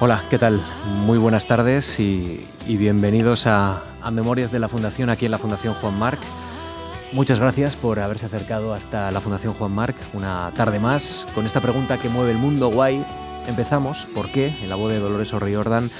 [0.00, 0.62] Hola, ¿qué tal?
[1.06, 3.82] Muy buenas tardes y, bienvenidos a,
[4.12, 6.20] Memorias de la Fundación aquí en la Fundación Juan Marc.
[7.10, 11.60] Muchas gracias por haberse acercado hasta la Fundación Juan Marc una tarde más con esta
[11.60, 13.04] pregunta que mueve el mundo guay.
[13.48, 14.54] Empezamos, ¿por qué?
[14.62, 15.90] En la voz de Dolores O'Riordan,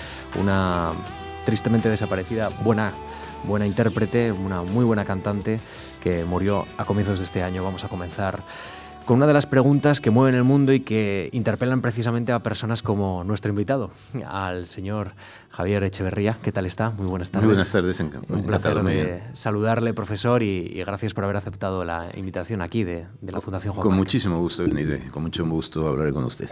[0.40, 0.92] una
[1.44, 2.92] tristemente desaparecida buena
[3.44, 5.60] buena intérprete, una muy buena cantante
[6.00, 7.64] que murió a comienzos de este año.
[7.64, 8.44] Vamos a comenzar
[9.08, 12.82] con una de las preguntas que mueven el mundo y que interpelan precisamente a personas
[12.82, 13.90] como nuestro invitado,
[14.26, 15.12] al señor
[15.48, 16.36] Javier Echeverría.
[16.42, 16.90] ¿Qué tal está?
[16.90, 17.46] Muy buenas tardes.
[17.46, 18.00] Muy buenas tardes.
[18.00, 23.40] Un placer de saludarle, profesor, y, gracias por haber aceptado la invitación aquí de, la
[23.40, 24.64] Fundación Juan Con muchísimo gusto,
[25.10, 26.50] con mucho gusto hablar con usted.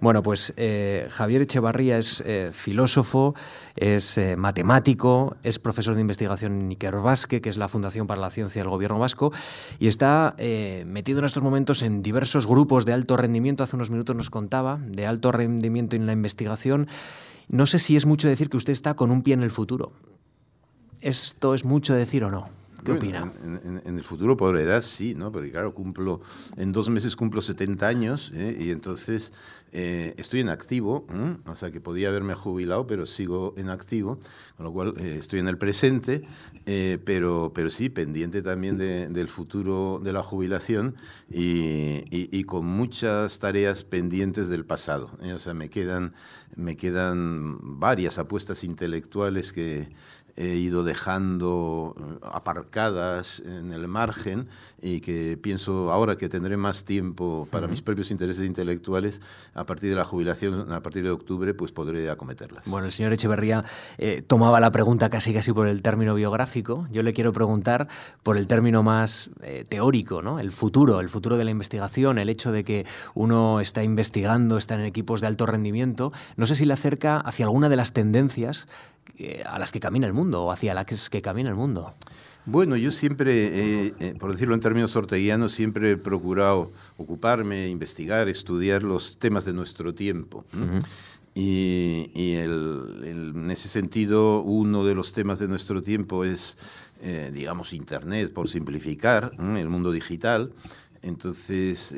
[0.00, 3.34] Bueno, pues eh, Javier Echevarría es eh, filósofo,
[3.76, 8.30] es eh, matemático, es profesor de investigación en Ikerbasque, que es la Fundación para la
[8.30, 9.30] Ciencia del Gobierno Vasco,
[9.78, 10.34] y está
[10.86, 14.78] metido en estos momentos en diversos grupos de alto rendimiento, hace unos minutos nos contaba,
[14.78, 16.88] de alto rendimiento en la investigación.
[17.48, 19.92] No sé si es mucho decir que usted está con un pie en el futuro.
[21.00, 22.57] ¿Esto es mucho decir o no?
[22.88, 23.30] ¿Qué opina?
[23.84, 25.30] En, el futuro por edad sí, ¿no?
[25.30, 26.20] Porque claro, cumplo,
[26.56, 28.56] en dos meses cumplo 70 años ¿eh?
[28.58, 29.32] y entonces
[29.72, 31.06] eh, estoy en activo,
[31.46, 34.18] o sea que podía haberme jubilado, pero sigo en activo,
[34.56, 36.24] con lo cual eh, estoy en el presente,
[37.04, 40.96] pero, pero sí, pendiente también del futuro de la jubilación
[41.30, 45.10] y, y, con muchas tareas pendientes del pasado.
[45.34, 46.12] O sea, me quedan,
[46.56, 49.88] me quedan varias apuestas intelectuales que
[50.38, 54.48] he ido dejando eh, aparcadas en el margen
[54.80, 59.20] y que pienso ahora que tendré más tiempo para mis propios intereses intelectuales,
[59.54, 62.64] a partir de la jubilación, a partir de octubre, pues podré acometerlas.
[62.66, 63.64] Bueno, el señor Echeverría
[63.98, 66.86] eh, tomaba la pregunta casi casi por el término biográfico.
[66.90, 67.88] Yo le quiero preguntar
[68.22, 70.38] por el término más eh, teórico, ¿no?
[70.38, 74.74] El futuro, el futuro de la investigación, el hecho de que uno está investigando, está
[74.74, 76.12] en equipos de alto rendimiento.
[76.36, 78.68] No sé si le acerca hacia alguna de las tendencias
[79.46, 81.94] a las que camina el mundo o hacia las que camina el mundo?
[82.50, 88.82] Bueno, yo siempre, eh, por decirlo en términos orteguianos, siempre he procurado ocuparme, investigar, estudiar
[88.82, 90.46] los temas de nuestro tiempo.
[91.34, 96.56] Y, en ese sentido, uno de los temas de nuestro tiempo es,
[97.02, 100.50] eh, digamos, Internet, por simplificar, el mundo digital.
[101.02, 101.94] Entonces,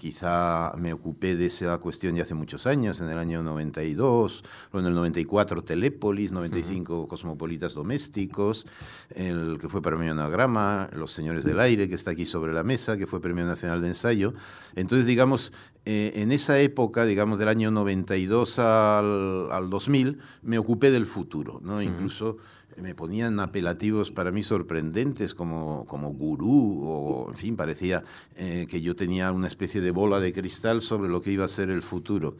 [0.00, 4.78] quizá me ocupé de esa cuestión ya hace muchos años, en el año 92, o
[4.78, 8.66] en el 94 Telépolis, 95 Cosmopolitas Domésticos,
[9.14, 12.96] el que fue premio Anagrama, Los Señores del Aire, que está aquí sobre la mesa,
[12.96, 14.34] que fue Premio Nacional de Ensayo.
[14.74, 15.52] Entonces, digamos,
[15.84, 21.60] eh, en esa época, digamos, del año 92 al, al 2000, me ocupé del futuro,
[21.62, 21.82] ¿no?
[21.82, 22.36] Incluso
[22.76, 28.04] me ponían apelativos para mí sorprendentes como, como gurú, o en fin, parecía
[28.36, 31.48] eh, que yo tenía una especie de bola de cristal sobre lo que iba a
[31.48, 32.36] ser el futuro.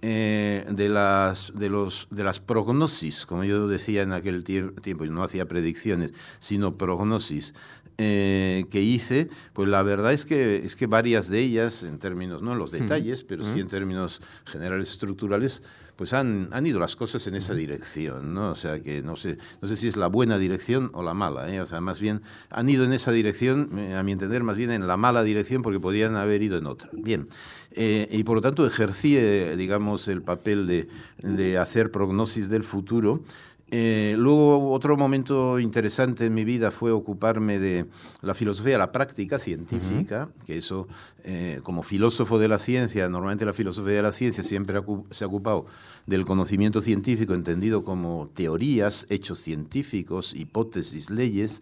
[0.00, 5.10] Eh, de, las, de, los, de las prognosis, como yo decía en aquel tiempo, y
[5.10, 7.56] no hacía predicciones, sino prognosis,
[8.00, 12.42] eh, que hice, pues la verdad es que, es que varias de ellas, en términos,
[12.42, 15.64] no en los detalles, pero sí en términos generales estructurales,
[15.98, 18.52] pues han, han ido las cosas en esa dirección, ¿no?
[18.52, 21.52] O sea, que no sé, no sé si es la buena dirección o la mala,
[21.52, 21.60] ¿eh?
[21.60, 24.70] O sea, más bien han ido en esa dirección, eh, a mi entender, más bien
[24.70, 26.88] en la mala dirección porque podían haber ido en otra.
[26.92, 27.26] Bien,
[27.72, 29.16] eh, y por lo tanto ejercí,
[29.56, 30.88] digamos, el papel de,
[31.20, 33.24] de hacer prognosis del futuro,
[33.70, 37.86] eh, luego, otro momento interesante en mi vida fue ocuparme de
[38.22, 40.88] la filosofía, la práctica científica, que eso,
[41.24, 44.80] eh, como filósofo de la ciencia, normalmente la filosofía de la ciencia siempre
[45.10, 45.66] se ha ocupado
[46.06, 51.60] del conocimiento científico entendido como teorías, hechos científicos, hipótesis, leyes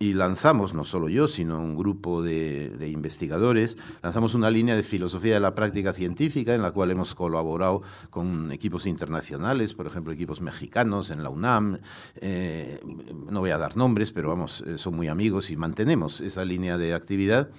[0.00, 5.34] y lanzamos, no solo yo, sino un grupo de, investigadores, lanzamos una línea de filosofía
[5.34, 10.40] de la práctica científica en la cual hemos colaborado con equipos internacionales, por ejemplo, equipos
[10.40, 11.78] mexicanos en la UNAM.
[12.20, 12.80] Eh,
[13.28, 16.78] no voy a dar nombres, pero vamos, eh, son muy amigos y mantenemos esa línea
[16.78, 17.50] de actividad.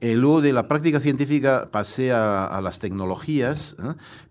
[0.00, 3.76] Eh, luego de la práctica científica pasé a, las tecnologías,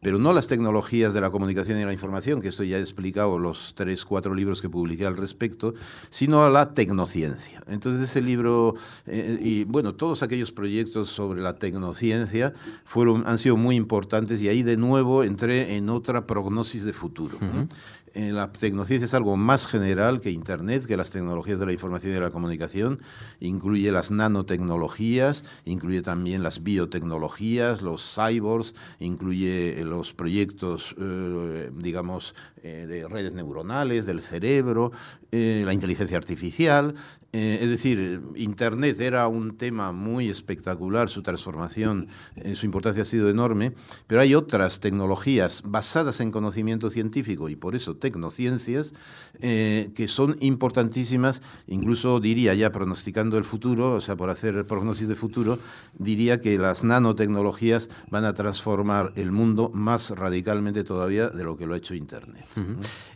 [0.02, 3.38] pero no las tecnologías de la comunicación y la información, que esto ya he explicado
[3.38, 5.74] los tres, cuatro libros que publiqué al respecto,
[6.10, 7.62] sino a la tecnociencia.
[7.68, 8.76] Entonces ese libro
[9.08, 12.54] eh, y bueno, todos aquellos proyectos sobre la tecnociencia
[12.86, 17.38] fueron, han sido muy importantes y ahí de nuevo entré en otra prognosis de futuro.
[17.42, 17.68] Eh,
[18.14, 22.16] la tecnociencia es algo más general que Internet, que las tecnologías de la información y
[22.16, 23.00] de la comunicación.
[23.40, 32.36] Incluye las nanotecnologías, incluye también las biotecnologías, los cyborgs, incluye eh, los proyectos, eh, digamos,
[32.64, 34.92] de redes neuronales, del cerebro,
[35.32, 36.96] la inteligencia artificial.
[37.34, 42.08] Eh, es decir, Internet era un tema muy espectacular, su transformación,
[42.38, 43.74] eh, su importancia ha sido enorme,
[44.08, 48.94] pero hay otras tecnologías basadas en conocimiento científico y por eso tecnociencias,
[49.40, 55.10] eh, que son importantísimas, incluso diría ya pronosticando el futuro, o sea, por hacer prognosis
[55.10, 55.60] de futuro,
[56.00, 61.68] diría que las nanotecnologías van a transformar el mundo más radicalmente todavía de lo que
[61.68, 62.46] lo ha hecho Internet.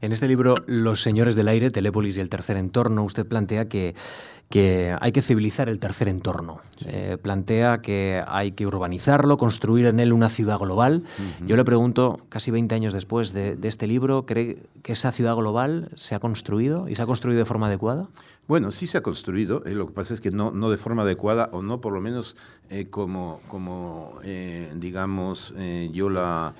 [0.02, 1.72] En este libro, Los Señores del Aire,
[2.08, 3.94] Y el Tercer Entorno, usted plantea que
[4.52, 6.60] que hay que civilizar el tercer entorno.
[6.86, 11.04] Eh, plantea que hay que urbanizarlo, construir en él una ciudad global.
[11.48, 15.90] Yo le pregunto, casi 20 años después de, este libro, ¿cree que esa ciudad global
[15.96, 18.10] se ha construido y se ha construido de forma adecuada?
[18.48, 21.04] Bueno, sí se ha construido, eh, lo que pasa es que no, no de forma
[21.04, 22.36] adecuada o no por lo menos
[22.70, 24.20] eh, como, como
[24.76, 25.54] digamos,
[25.94, 26.54] yo la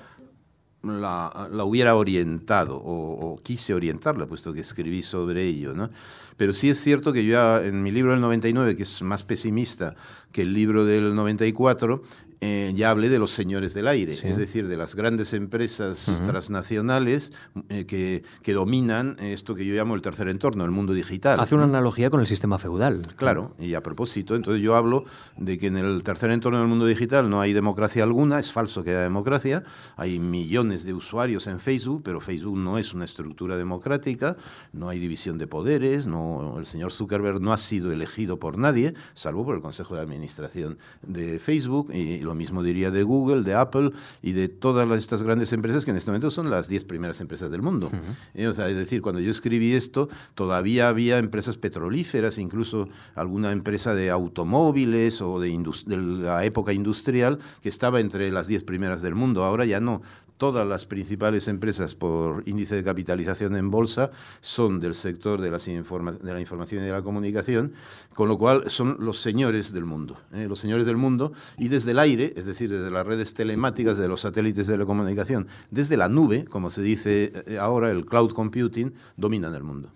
[0.82, 5.74] la, hubiera orientado o, quise orientarla, puesto que escribí sobre ello.
[5.74, 5.90] ¿no?
[6.36, 9.94] Pero sí es cierto que yo en mi libro del 99, que es más pesimista
[10.32, 12.02] que el libro del 94,
[12.44, 17.32] eh, ya hablé de los señores del aire, es decir, de las grandes empresas transnacionales
[17.68, 21.38] eh, que, que, dominan esto que yo llamo el tercer entorno, el mundo digital.
[21.38, 23.00] Hace una analogía con el sistema feudal.
[23.14, 25.04] Claro, y a propósito, entonces yo hablo
[25.36, 28.82] de que en el tercer entorno del mundo digital no hay democracia alguna, es falso
[28.82, 29.62] que haya democracia,
[29.96, 34.36] hay millones de usuarios en Facebook, pero Facebook no es una estructura democrática,
[34.72, 38.94] no hay división de poderes, no, el señor Zuckerberg no ha sido elegido por nadie,
[39.14, 43.54] salvo por el Consejo de Administración de Facebook y lo mismo diría de Google, de
[43.54, 43.90] Apple
[44.22, 47.50] y de todas estas grandes empresas que en este momento son las 10 primeras empresas
[47.50, 47.90] del mundo.
[48.34, 54.08] Eh, es decir, cuando yo escribí esto, todavía había empresas petrolíferas, incluso alguna empresa de
[54.10, 55.50] automóviles o de,
[55.86, 59.44] de la época industrial que estaba entre las 10 primeras del mundo.
[59.44, 60.00] Ahora ya no
[60.36, 65.66] todas las principales empresas por índice de capitalización en bolsa son del sector de, las
[65.66, 67.72] de la información y de la comunicación,
[68.14, 70.46] con lo cual son los señores del mundo, ¿eh?
[70.48, 74.08] los señores del mundo, y desde el aire, es decir, desde las redes telemáticas, de
[74.08, 78.32] los satélites de la comunicación, desde la nube, como se dice eh, ahora, el cloud
[78.32, 79.90] computing, dominan el mundo.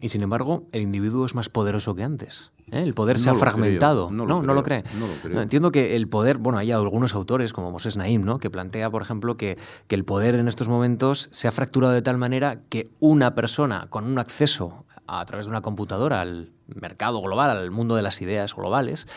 [0.00, 2.50] Y sin embargo, el individuo es más poderoso que antes.
[2.72, 2.82] ¿Eh?
[2.82, 4.10] El poder se ha fragmentado.
[4.10, 4.84] No, lo, ¿No, lo cree.
[5.32, 8.38] entiendo que el poder, bueno, hay algunos autores como Moses Naim, ¿no?
[8.38, 12.02] que plantea, por ejemplo, que, que el poder en estos momentos se ha fracturado de
[12.02, 17.20] tal manera que una persona con un acceso a través de una computadora al mercado
[17.20, 19.08] global, al mundo de las ideas globales,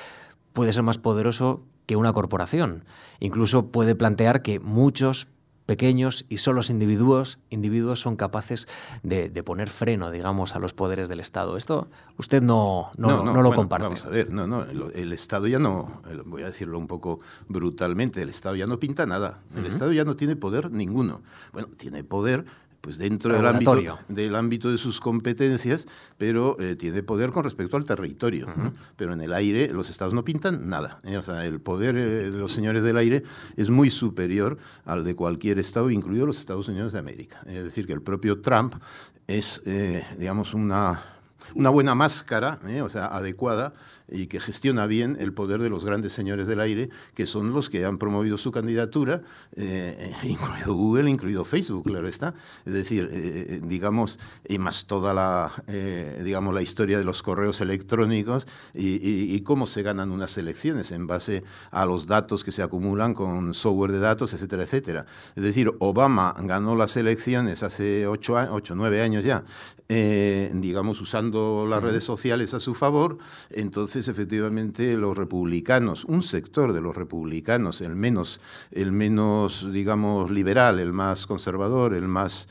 [0.54, 2.86] puede ser más poderoso que una corporación.
[3.20, 5.28] Incluso puede plantear que muchos
[5.66, 8.68] pequeños y solo los individuos, individuos son capaces
[9.02, 11.58] de, poner freno, digamos, a los poderes del Estado.
[11.58, 13.88] Esto usted no, no, no, lo comparte.
[13.88, 18.22] Vamos a ver, no, no, el, Estado ya no, voy a decirlo un poco brutalmente,
[18.22, 21.22] el Estado ya no pinta nada, el Estado ya no tiene poder ninguno.
[21.52, 22.46] Bueno, tiene poder
[22.84, 25.88] pues dentro del ámbito, del ámbito de sus competencias,
[26.18, 28.46] pero eh, tiene poder con respecto al territorio.
[28.98, 31.00] Pero en el aire los estados no pintan nada.
[31.06, 31.16] ¿eh?
[31.16, 33.24] O sea, el poder eh, de los señores del aire
[33.56, 37.40] es muy superior al de cualquier estado, incluido los Estados Unidos de América.
[37.46, 38.76] Es decir, que el propio Trump
[39.28, 39.62] es,
[40.18, 41.02] digamos, una
[41.56, 43.74] una buena máscara, o sea, adecuada
[44.10, 47.70] y que gestiona bien el poder de los grandes señores del aire, que son los
[47.70, 49.22] que han promovido su candidatura,
[49.56, 52.34] eh, incluido Google, incluido Facebook, claro está.
[52.66, 55.52] Es decir, eh, digamos, y más toda la,
[56.24, 61.44] digamos, la historia de los correos electrónicos y, cómo se ganan unas elecciones en base
[61.72, 65.06] a los datos que se acumulan con software de datos, etcétera, etcétera.
[65.36, 69.44] Es decir, Obama ganó las elecciones hace ocho, ocho nueve años ya,
[69.90, 73.18] digamos, usando las redes sociales a su favor,
[73.50, 80.80] entonces efectivamente los republicanos, un sector de los republicanos, el menos, el menos digamos, liberal,
[80.80, 82.48] el más conservador, el más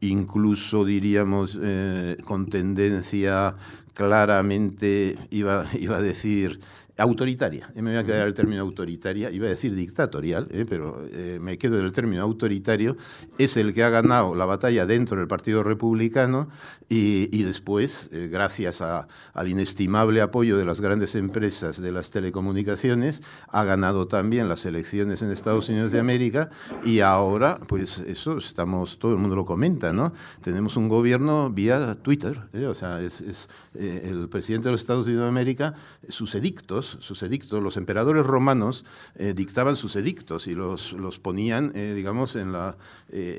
[0.00, 3.56] incluso diríamos eh, con tendencia
[3.94, 6.60] claramente, iba, iba a decir,
[6.96, 7.70] autoritaria.
[7.74, 10.64] Me voy a quedar el término autoritaria, iba a decir dictatorial, ¿eh?
[10.68, 12.96] pero eh, me quedo del término autoritario,
[13.38, 16.48] es el que ha ganado la batalla dentro del Partido Republicano
[16.96, 23.64] y, después, eh, gracias al inestimable apoyo de las grandes empresas de las telecomunicaciones, ha
[23.64, 26.50] ganado también las elecciones en Estados Unidos de América
[26.84, 30.12] y ahora, pues eso estamos, todo el mundo lo comenta, ¿no?
[30.40, 35.28] Tenemos un gobierno vía Twitter, o sea, es, el presidente de los Estados Unidos de
[35.28, 35.74] América,
[36.08, 38.84] sus edictos, sus edictos, los emperadores romanos
[39.16, 42.76] eh, dictaban sus edictos y los, los ponían, eh, digamos, en la...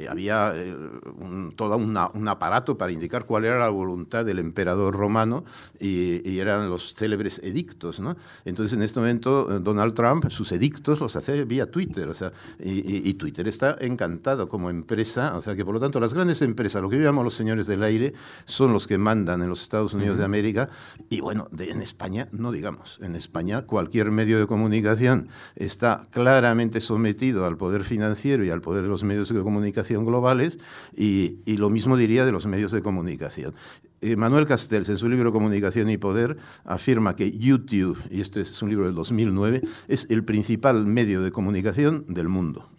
[0.10, 0.54] había
[1.20, 5.46] un, todo un aparato para indicar cuál era la voluntad del emperador romano
[5.80, 8.18] y, eran los célebres edictos, ¿no?
[8.44, 13.10] Entonces, en este momento, Donald Trump, sus edictos los hace vía Twitter, o sea, y,
[13.10, 16.82] y Twitter está encantado como empresa, o sea, que por lo tanto las grandes empresas,
[16.82, 18.14] lo que yo llamo los señores del aire,
[18.46, 20.70] son los que mandan en los Estados Unidos de América
[21.10, 23.00] y bueno, en España no digamos.
[23.02, 28.84] En España cualquier medio de comunicación está claramente sometido al poder financiero y al poder
[28.84, 30.60] de los medios de comunicación globales
[30.96, 33.25] y, y lo mismo diría de los medios de comunicación.
[34.02, 38.62] Eh, Manuel Castells, en su libro Comunicación y Poder, afirma que YouTube, y este es
[38.62, 42.70] un libro del 2009, es el principal medio de comunicación del mundo.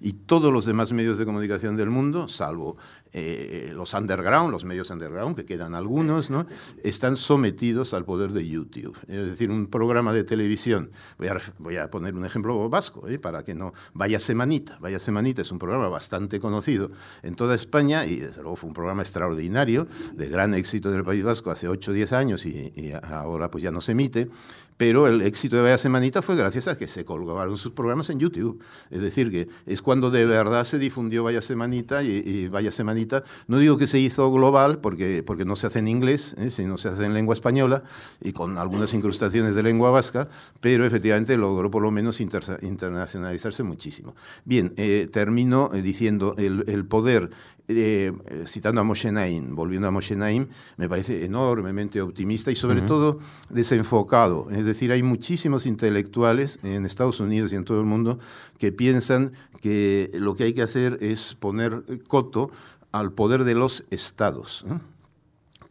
[0.00, 2.78] Y todos los demás medios de comunicación del mundo, salvo
[3.12, 6.46] eh, los underground, los medios underground, que quedan algunos, ¿no?
[6.82, 8.96] están sometidos al poder de YouTube.
[9.08, 13.18] Es decir, un programa de televisión, voy a, voy a poner un ejemplo vasco, ¿eh?
[13.18, 13.72] para que no...
[13.94, 16.90] Vaya Semanita, Vaya Semanita es un programa bastante conocido
[17.22, 21.22] en toda España y desde luego fue un programa extraordinario, de gran éxito del País
[21.22, 24.30] Vasco hace 8 o 10 años y, y ahora pues ya no se emite,
[24.76, 28.18] pero el éxito de Vaya Semanita fue gracias a que se colgaron sus programas en
[28.18, 28.62] YouTube.
[28.90, 33.58] Es decir, que es cuando de verdad se difundió Vaya Semanita y, Vaya Semanita, no
[33.58, 36.50] digo que se hizo global porque, porque no se hace en inglés, ¿eh?
[36.50, 37.82] sino se hace en lengua española
[38.20, 40.28] y con algunas incrustaciones de lengua vasca,
[40.60, 44.14] pero efectivamente logró por lo menos internacionalizarse muchísimo.
[44.44, 47.30] Bien, eh, termino eh, diciendo el, el poder
[47.68, 48.12] eh,
[48.46, 53.20] citando a Moshe Naim, volviendo a Moshe Naim, me parece enormemente optimista y sobre todo
[53.50, 54.50] desenfocado.
[54.50, 58.18] Es decir, hay muchísimos intelectuales en Estados Unidos y en todo el mundo
[58.58, 62.50] que piensan que lo que hay que hacer es poner coto
[62.90, 64.64] al poder de los estados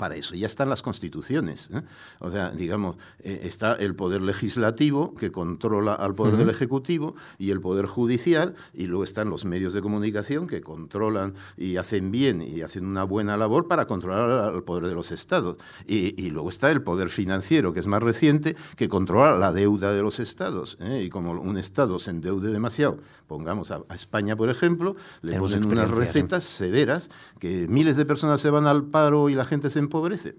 [0.01, 1.70] para eso ya están las constituciones.
[1.72, 1.84] ¿eh?
[2.22, 7.51] O sea, digamos, eh, está el poder legislativo que controla al poder del ejecutivo y
[7.51, 12.41] el poder judicial, y luego están los medios de comunicación que controlan y hacen bien
[12.41, 15.58] y hacen una buena labor para controlar al poder de los estados.
[15.86, 20.01] Y, luego está el poder financiero, que es más reciente, que controla la deuda de
[20.01, 20.77] los estados.
[20.79, 21.03] ¿eh?
[21.05, 25.91] Y como un estado se endeude demasiado, pongamos a, España, por ejemplo, le ponen unas
[25.91, 30.36] recetas severas que miles de personas se van al paro y la gente se empobrece.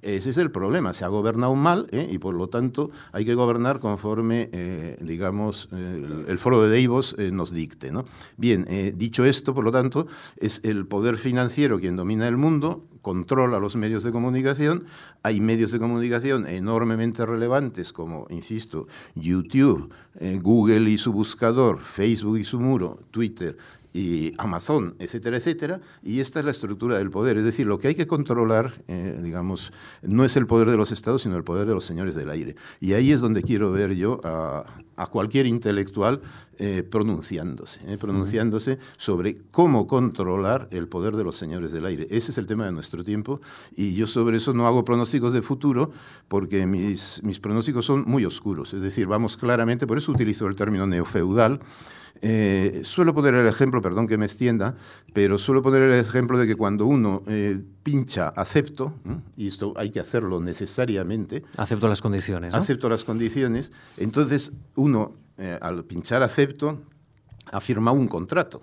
[0.00, 2.08] Ese es el problema, se ha gobernado mal ¿eh?
[2.08, 7.32] y por lo tanto hay que gobernar conforme, eh, digamos, el, foro de Davos eh,
[7.32, 7.90] nos dicte.
[7.90, 8.04] ¿no?
[8.36, 8.64] Bien,
[8.96, 13.74] dicho esto, por lo tanto, es el poder financiero quien domina el mundo, controla los
[13.74, 14.84] medios de comunicación,
[15.24, 18.86] hay medios de comunicación enormemente relevantes como, insisto,
[19.16, 19.92] YouTube,
[20.42, 23.56] Google y su buscador, Facebook y su muro, Twitter,
[23.98, 25.80] y Amazon, etcétera, etcétera.
[26.04, 27.36] Y esta es la estructura del poder.
[27.36, 30.92] Es decir, lo que hay que controlar, eh, digamos, no es el poder de los
[30.92, 32.54] estados, sino el poder de los señores del aire.
[32.80, 34.64] Y ahí es donde quiero ver yo a,
[35.10, 36.20] cualquier intelectual
[36.58, 42.06] eh, pronunciándose, eh, pronunciándose sobre cómo controlar el poder de los señores del aire.
[42.10, 43.40] Ese es el tema de nuestro tiempo
[43.76, 45.92] y yo sobre eso no hago pronósticos de futuro
[46.26, 48.74] porque mis, mis pronósticos son muy oscuros.
[48.74, 51.60] Es decir, vamos claramente, por eso utilizo el término neofeudal,
[52.20, 54.74] eh, suelo poner el ejemplo, perdón que me extienda,
[55.12, 58.94] pero suelo poner el ejemplo de que cuando uno eh, pincha acepto,
[59.36, 61.44] y esto hay que hacerlo necesariamente.
[61.56, 62.54] Acepto las condiciones.
[62.54, 63.72] Acepto las condiciones.
[63.98, 66.80] Entonces uno, eh, al pinchar acepto,
[67.52, 68.62] ha firmado un contrato.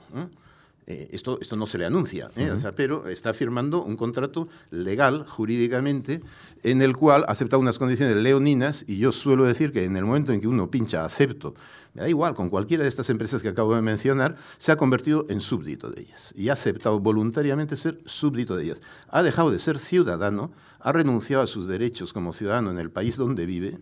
[0.85, 2.29] esto, esto no se le anuncia,
[2.75, 6.21] pero está firmando un contrato legal, jurídicamente,
[6.61, 10.31] en el cual acepta unas condiciones leoninas, y yo suelo decir que en el momento
[10.31, 11.55] en que uno pincha acepto
[11.95, 15.25] me da igual, con cualquiera de estas empresas que acabo de mencionar, se ha convertido
[15.29, 18.81] en súbdito de ellas y ha aceptado voluntariamente ser súbdito de ellas.
[19.09, 23.15] Ha dejado de ser ciudadano, ha renunciado a sus derechos como ciudadano en el país
[23.15, 23.79] donde vive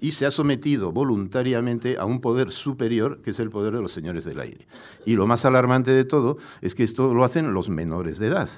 [0.00, 3.90] y se ha sometido voluntariamente a un poder superior que es el poder de los
[3.90, 4.68] señores del aire.
[5.06, 8.50] Y lo más alarmante de todo es que esto lo hacen los menores de edad.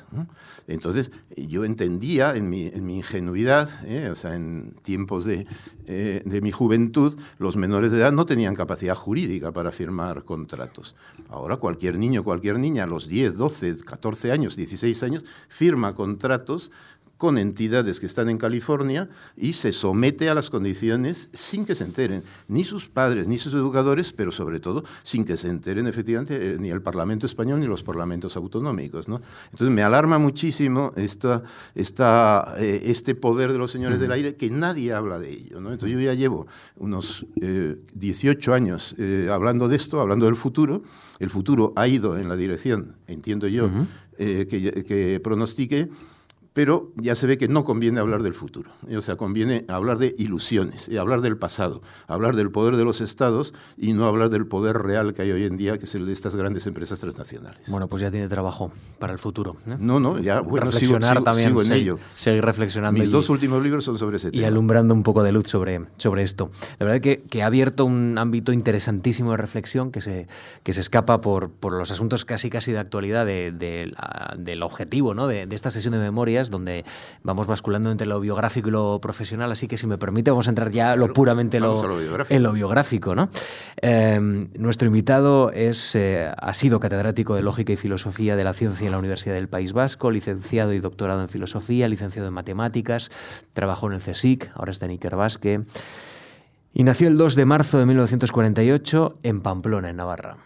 [0.66, 4.08] Entonces, yo entendía en mi, ingenuidad, ¿eh?
[4.10, 5.46] o sea, en tiempos de,
[5.86, 10.94] eh, de mi juventud, los menores de edad no tenían capacidad jurídica para firmar contratos.
[11.28, 16.72] Ahora cualquier niño, cualquier niña a los 10, 12, 14 años, 16 años, firma contratos
[17.18, 21.84] con entidades que están en California y se somete a las condiciones sin que se
[21.84, 26.54] enteren ni sus padres ni sus educadores, pero sobre todo sin que se enteren efectivamente
[26.54, 29.08] eh, ni el Parlamento español ni los parlamentos autonómicos.
[29.08, 29.20] ¿no?
[29.50, 31.42] Entonces me alarma muchísimo esta,
[31.74, 35.60] esta, eh, este poder de los señores del aire que nadie habla de ello.
[35.60, 35.72] ¿no?
[35.72, 36.46] Entonces yo ya llevo
[36.76, 38.94] unos 18 eh, años
[39.28, 40.82] hablando de esto, hablando del futuro.
[41.18, 43.68] El futuro ha ido en la dirección, entiendo yo,
[44.16, 45.90] que, que pronostique
[46.52, 48.72] pero ya se ve que no conviene hablar del futuro.
[48.96, 53.54] O sea, conviene hablar de ilusiones, hablar del pasado, hablar del poder de los estados
[53.76, 56.12] y no hablar del poder real que hay hoy en día, que es el de
[56.12, 57.70] estas grandes empresas transnacionales.
[57.70, 59.56] Bueno, pues ya tiene trabajo para el futuro.
[59.78, 61.98] No, no, ya bueno, sigo, también, en ello.
[62.14, 62.98] Seguir reflexionando.
[62.98, 64.42] Mis dos últimos libros son sobre ese tema.
[64.42, 66.50] Y alumbrando un poco de luz sobre, sobre esto.
[66.78, 70.26] La verdad es que, ha abierto un ámbito interesantísimo de reflexión que se,
[70.64, 75.28] que se escapa por, por los asuntos casi casi de actualidad del objetivo ¿no?
[75.28, 76.84] de, de esta sesión de memorias donde
[77.22, 80.50] vamos basculando entre lo biográfico y lo profesional, así que si me permite vamos a
[80.50, 81.82] entrar ya lo puramente lo,
[82.28, 83.14] en lo biográfico.
[83.14, 83.28] ¿no?
[83.76, 88.86] Em, nuestro invitado es, eh, ha sido catedrático de Lógica y Filosofía de la Ciencia
[88.86, 93.10] en la Universidad del País Vasco, licenciado y doctorado en Filosofía, licenciado en Matemáticas,
[93.52, 95.60] trabajó en el CSIC, ahora está en Iker Basque.
[96.78, 100.36] Y nació el 2 de marzo de 1948 en Pamplona, en Navarra.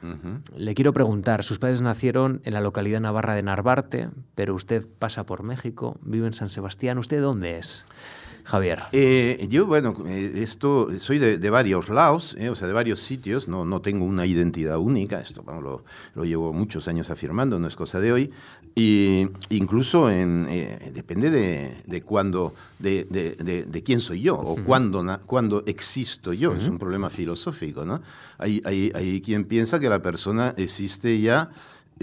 [0.56, 5.26] Le quiero preguntar, sus padres nacieron en la localidad navarra de Narvarte, pero usted pasa
[5.26, 6.96] por México, vive en San Sebastián.
[6.96, 7.84] ¿Usted dónde es?
[8.44, 8.80] Javier?
[8.92, 13.46] Eh, yo, bueno, eh, esto, soy de, varios lados, eh, o sea, de varios sitios,
[13.46, 15.84] no, no tengo una identidad única, esto lo,
[16.14, 18.32] lo, llevo muchos años afirmando, no es cosa de hoy,
[18.74, 20.46] y incluso en,
[20.94, 26.64] depende de, de cuándo, de, de, quién soy yo, o cuándo, cuándo existo yo, es
[26.64, 28.00] un problema filosófico, ¿no?
[28.38, 31.50] Hay, hay, hay quien piensa que la persona existe ya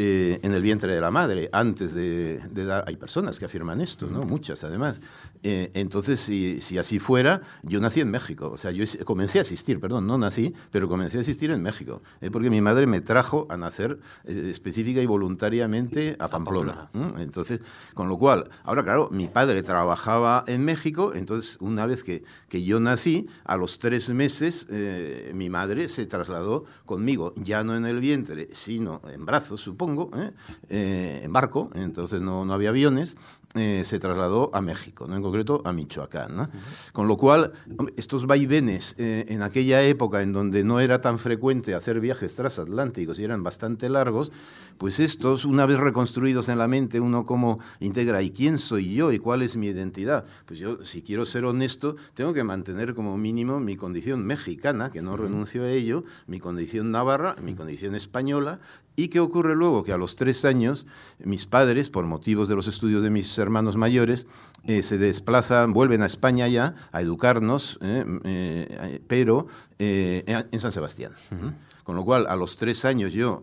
[0.02, 2.86] eh, en el vientre de la madre, antes de, dar...
[2.88, 4.22] Hay personas que afirman esto, ¿no?
[4.22, 5.02] Muchas, además.
[5.44, 8.50] Eh, entonces, si, si, así fuera, yo nací en México.
[8.50, 12.02] O sea, yo comencé a asistir, perdón, no nací, pero comencé a asistir en México.
[12.22, 16.90] Eh, porque mi madre me trajo a nacer específica y voluntariamente a Pamplona.
[17.18, 17.60] Entonces,
[17.94, 22.64] con lo cual, ahora, claro, mi padre trabajaba en México, entonces, una vez que, que
[22.64, 24.66] yo nací, a los tres meses,
[25.34, 30.32] mi madre se trasladó conmigo, ya no en el vientre, sino en brazos, supongo ¿eh?
[30.70, 33.18] Eh, en barco, entonces no, no había aviones,
[33.56, 35.16] eh, se trasladó a México, ¿no?
[35.16, 36.50] en concreto a Michoacán.
[36.94, 37.54] Con lo cual,
[37.98, 43.24] estos vaivenes en aquella época en donde no era tan frecuente hacer viajes transatlánticos y
[43.24, 44.32] eran bastante largos,
[44.80, 49.12] pues estos, una vez reconstruidos en la mente, uno como integra, ¿y quién soy yo?
[49.12, 50.24] ¿Y cuál es mi identidad?
[50.46, 55.02] Pues yo, si quiero ser honesto, tengo que mantener como mínimo mi condición mexicana, que
[55.02, 58.62] no renuncio a ello, mi condición navarra, mi condición española,
[59.00, 59.86] ¿Y qué ocurre luego?
[59.86, 60.86] Que a los tres años
[61.24, 64.28] mis padres, por motivos de los estudios de mis hermanos mayores,
[64.66, 71.14] eh, se desplazan, vuelven a España ya a educarnos, eh, eh, pero en San Sebastián.
[71.86, 73.42] Con lo cual, a los tres años yo,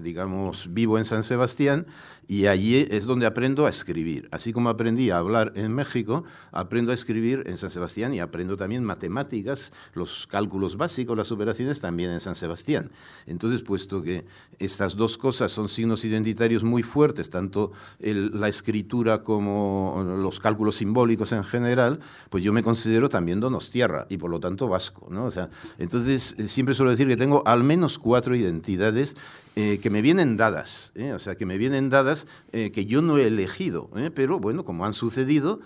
[0.00, 1.86] digamos, vivo en San Sebastián
[2.28, 4.28] y allí es donde aprendo a escribir.
[4.30, 8.56] Así como aprendí a hablar en México, aprendo a escribir en San Sebastián y aprendo
[8.56, 12.90] también matemáticas, los cálculos básicos, las operaciones también en San Sebastián.
[13.26, 14.24] Entonces, puesto que
[14.58, 21.32] estas dos cosas son signos identitarios muy fuertes, tanto la escritura como los cálculos simbólicos
[21.32, 21.98] en general,
[22.30, 25.08] pues yo me considero también donostiarra y por lo tanto vasco.
[25.10, 25.24] ¿no?
[25.24, 29.16] O sea, entonces, eh, siempre suelo decir que tengo al menos cuatro identidades
[29.56, 31.12] eh, que me vienen dadas, ¿eh?
[31.12, 32.13] o sea, que me vienen dadas
[32.52, 35.60] eh, que yo no he elegido, pero bueno, como han sucedido,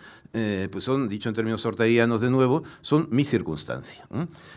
[0.70, 4.06] pues son, dicho en términos orteguianos de nuevo, son mi circunstancia.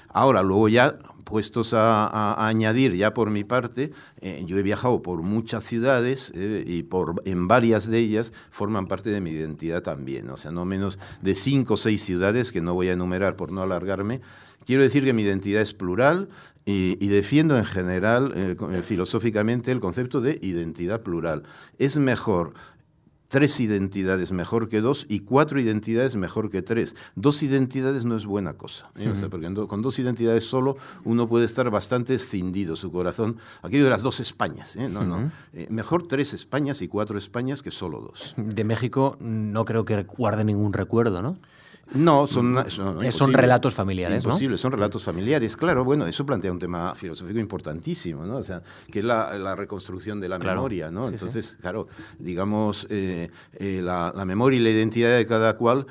[0.09, 3.91] Ahora, luego ya puestos a, añadir, ya por mi parte,
[4.45, 9.21] yo he viajado por muchas ciudades y por, en varias de ellas forman parte de
[9.21, 12.89] mi identidad también, o sea, no menos de cinco o seis ciudades que no voy
[12.89, 14.21] a enumerar por no alargarme,
[14.65, 16.29] Quiero decir que mi identidad es plural
[16.65, 21.43] y, defiendo en general, eh, eh, filosóficamente, el concepto de identidad plural.
[21.79, 22.53] Es mejor
[23.27, 26.95] tres identidades mejor que dos y cuatro identidades mejor que tres.
[27.15, 29.11] Dos identidades no es buena cosa, ¿eh?
[29.29, 33.37] porque con dos identidades solo uno puede estar bastante escindido su corazón.
[33.61, 35.31] Aquello de las dos Españas, no, no.
[35.69, 38.33] mejor tres Españas y cuatro Españas que solo dos.
[38.35, 41.37] De México no creo que guarde ningún recuerdo, ¿no?
[41.93, 44.23] No, son, son, relatos familiares.
[44.23, 45.83] Imposible, son relatos familiares, claro.
[45.83, 48.37] Bueno, eso plantea un tema filosófico importantísimo, ¿no?
[48.37, 51.07] O sea, que es la, reconstrucción de la memoria, ¿no?
[51.07, 51.87] Entonces, claro,
[52.19, 55.85] digamos, eh, eh, la, la, memoria y la identidad de cada cual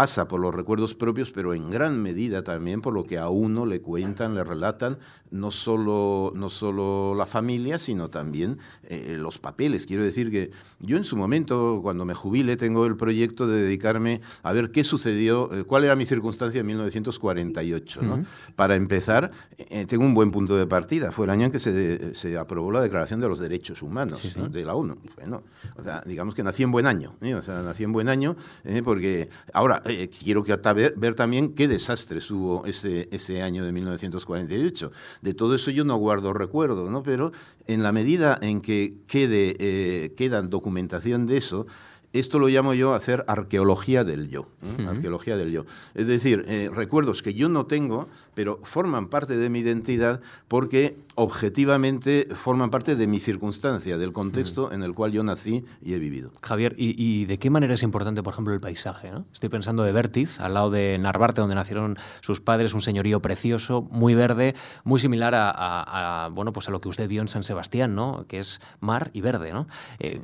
[0.00, 3.66] pasa por los recuerdos propios, pero en gran medida también por lo que a uno
[3.66, 4.96] le cuentan, le relatan,
[5.30, 9.84] no solo, no solo la familia, sino también eh, los papeles.
[9.84, 14.22] Quiero decir que yo en su momento, cuando me jubile, tengo el proyecto de dedicarme
[14.42, 18.00] a ver qué sucedió, eh, cuál era mi circunstancia en 1948.
[18.02, 18.24] ¿no?
[18.56, 21.12] Para empezar, eh, tengo un buen punto de partida.
[21.12, 24.64] Fue el año en que se, se aprobó la Declaración de los Derechos Humanos de
[24.64, 24.96] la ONU.
[25.16, 25.42] Bueno,
[25.76, 27.16] o sea, digamos que nací en buen año.
[27.36, 28.34] O sea, nací en buen año
[28.82, 33.72] porque ahora eh, quiero que ver, ver, también qué desastres hubo ese, ese año de
[33.72, 34.92] 1948.
[35.22, 37.02] De todo eso yo no guardo recuerdo, ¿no?
[37.02, 37.32] pero
[37.66, 40.14] en la medida en que quede, eh,
[40.48, 41.66] documentación de eso,
[42.12, 44.48] Esto lo llamo yo hacer arqueología del yo.
[44.86, 45.64] Arqueología del yo.
[45.94, 50.96] Es decir, eh, recuerdos que yo no tengo, pero forman parte de mi identidad porque
[51.14, 55.98] objetivamente forman parte de mi circunstancia, del contexto en el cual yo nací y he
[55.98, 56.32] vivido.
[56.42, 59.12] Javier, ¿y, de qué manera es importante, por ejemplo, el paisaje?
[59.32, 63.82] Estoy pensando de Vértiz, al lado de Narvarte, donde nacieron sus padres, un señorío precioso,
[63.82, 67.94] muy verde, muy similar a, bueno, pues a lo que usted vio en San Sebastián,
[67.94, 68.24] ¿no?
[68.26, 69.52] que es mar y verde.
[69.52, 69.68] ¿no?
[70.00, 70.22] Eh,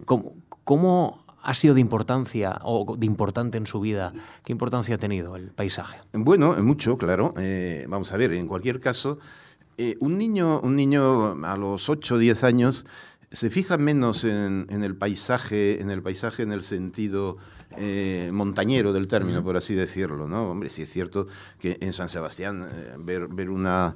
[0.64, 4.12] ¿Cómo ha sido de importancia o de importante en su vida?
[4.44, 6.00] ¿Qué importancia ha tenido el paisaje?
[6.12, 7.34] Bueno, mucho, claro.
[7.38, 9.20] Eh, vamos a ver, en cualquier caso,
[9.78, 12.84] eh, un, niño, un niño a los 8 o 10 años
[13.30, 17.36] se fija menos en, el paisaje, en el paisaje en el sentido
[17.76, 20.50] eh, montañero del término, por así decirlo, ¿no?
[20.50, 21.26] Hombre, sí es cierto
[21.60, 23.94] que en San Sebastián ver, ver una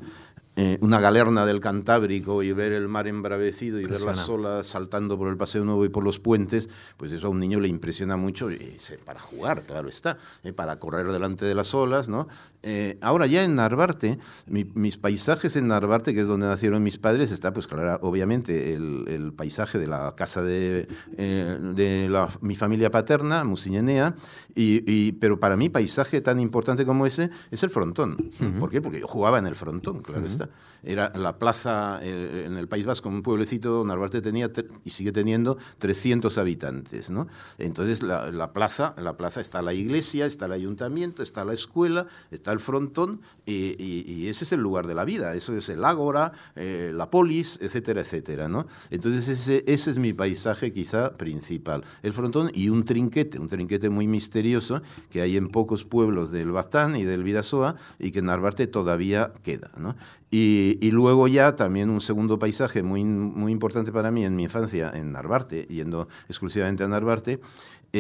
[0.57, 5.17] eh, una galerna del Cantábrico y ver el mar embravecido y ver las olas saltando
[5.17, 8.17] por el Paseo Nuevo y por los puentes, pues eso a un niño le impresiona
[8.17, 12.27] mucho y, para jugar, claro está, eh, para correr delante de las olas, ¿no?
[12.63, 17.31] Eh, ahora ya en Narvarte, mis paisajes en Narvarte, que es donde nacieron mis padres,
[17.31, 24.15] está pues claro, obviamente el, paisaje de la casa de, de mi familia paterna, Musiñenea,
[24.55, 28.17] y, pero para mí paisaje tan importante como ese es el frontón.
[28.59, 28.83] ¿Por qué?
[28.83, 30.40] Porque yo jugaba en el frontón, claro está.
[30.83, 34.51] Era la plaza eh, en el País Vasco, un pueblecito, Narvarte tenía
[34.85, 37.11] y sigue teniendo 300 habitantes.
[37.11, 37.29] ¿no?
[37.59, 42.53] Entonces la, plaza, la plaza está la iglesia, está el ayuntamiento, está la escuela, está
[42.53, 45.35] el frontón y, ese es el lugar de la vida.
[45.35, 48.49] Eso es el ágora, eh, la polis, etcétera, etcétera.
[48.49, 48.67] ¿no?
[48.91, 51.85] Entonces ese, ese es mi paisaje quizá principal.
[52.03, 56.53] El frontón y un trinquete, un trinquete muy misterioso que hay en pocos pueblos del
[56.53, 59.71] Batán y del Vidasoa y que en Narvarte todavía queda.
[59.77, 59.97] ¿no?
[60.33, 64.93] Y, luego ya también un segundo paisaje muy, muy importante para mí en mi infancia
[64.95, 67.41] en Narvarte, yendo exclusivamente a Narvarte,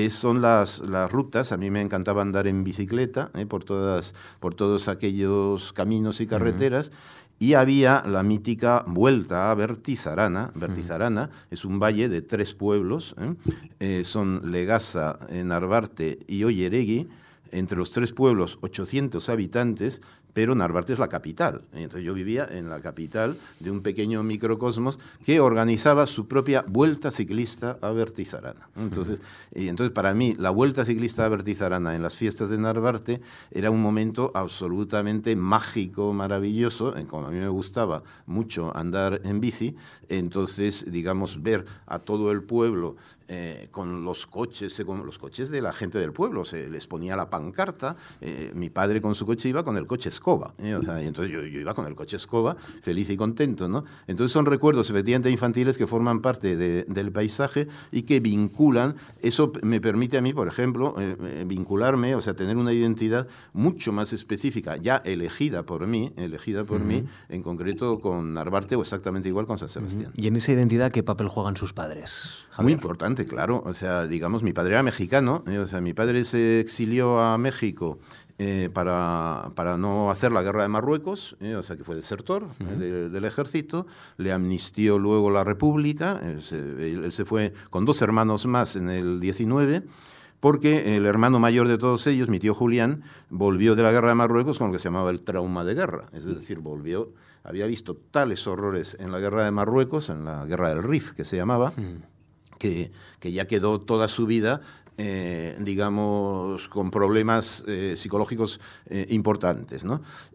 [0.08, 1.52] son las, las rutas.
[1.52, 6.26] A mí me encantaba andar en bicicleta eh, por, todas, por todos aquellos caminos y
[6.26, 6.92] carreteras.
[7.38, 10.52] Y había la mítica vuelta a Vertizarana.
[10.54, 13.14] Vertizarana es un valle de tres pueblos.
[13.18, 13.34] ¿eh?
[13.80, 17.08] Eh, son Legasa, Narvarte y Olleregui
[17.52, 21.62] entre los tres pueblos 800 habitantes, pero Narvarte es la capital.
[21.72, 27.10] Entonces yo vivía en la capital de un pequeño microcosmos que organizaba su propia vuelta
[27.10, 28.68] ciclista a Vertizarana.
[28.76, 29.20] Entonces,
[29.54, 33.70] y entonces para mí la vuelta ciclista a Vertizarana en las fiestas de Narvarte era
[33.70, 39.76] un momento absolutamente mágico, maravilloso, como a mí me gustaba mucho andar en bici,
[40.08, 42.96] entonces digamos ver a todo el pueblo
[43.28, 47.14] eh, con los coches, con los coches de la gente del pueblo, se les ponía
[47.14, 50.54] la pancarta, eh, mi padre con su coche iba con el coche escoba.
[50.58, 51.02] ¿eh?
[51.02, 53.68] y entonces yo, iba con el coche escoba, feliz y contento.
[53.68, 53.84] ¿no?
[54.06, 58.94] Entonces son recuerdos efectivamente infantiles que forman parte del paisaje y que vinculan.
[59.22, 63.26] Eso me permite a mí, por ejemplo, eh, eh, vincularme, o sea, tener una identidad
[63.52, 68.80] mucho más específica, ya elegida por mí, elegida por mí, en concreto con Narvarte o
[68.80, 70.12] exactamente igual con San Sebastián.
[70.16, 72.44] ¿Y en esa identidad qué papel juegan sus padres?
[72.58, 73.62] Muy importante, claro.
[73.64, 77.98] O sea, digamos, mi padre era mexicano, o sea, mi padre se exilió a México
[78.42, 82.46] eh, para, para, no hacer la guerra de Marruecos, eh, o sea que fue desertor
[82.80, 88.76] eh, del ejército, le amnistió luego la República, él, se fue con dos hermanos más
[88.76, 89.82] en el 19,
[90.40, 94.14] porque el hermano mayor de todos ellos, mi tío Julián, volvió de la guerra de
[94.14, 97.12] Marruecos con lo que se llamaba el trauma de guerra, es decir, volvió,
[97.44, 101.26] había visto tales horrores en la guerra de Marruecos, en la guerra del Rif que
[101.26, 101.74] se llamaba,
[102.58, 104.62] que, que, ya quedó toda su vida
[105.02, 109.82] eh, digamos, con problemas eh, psicológicos eh, importantes.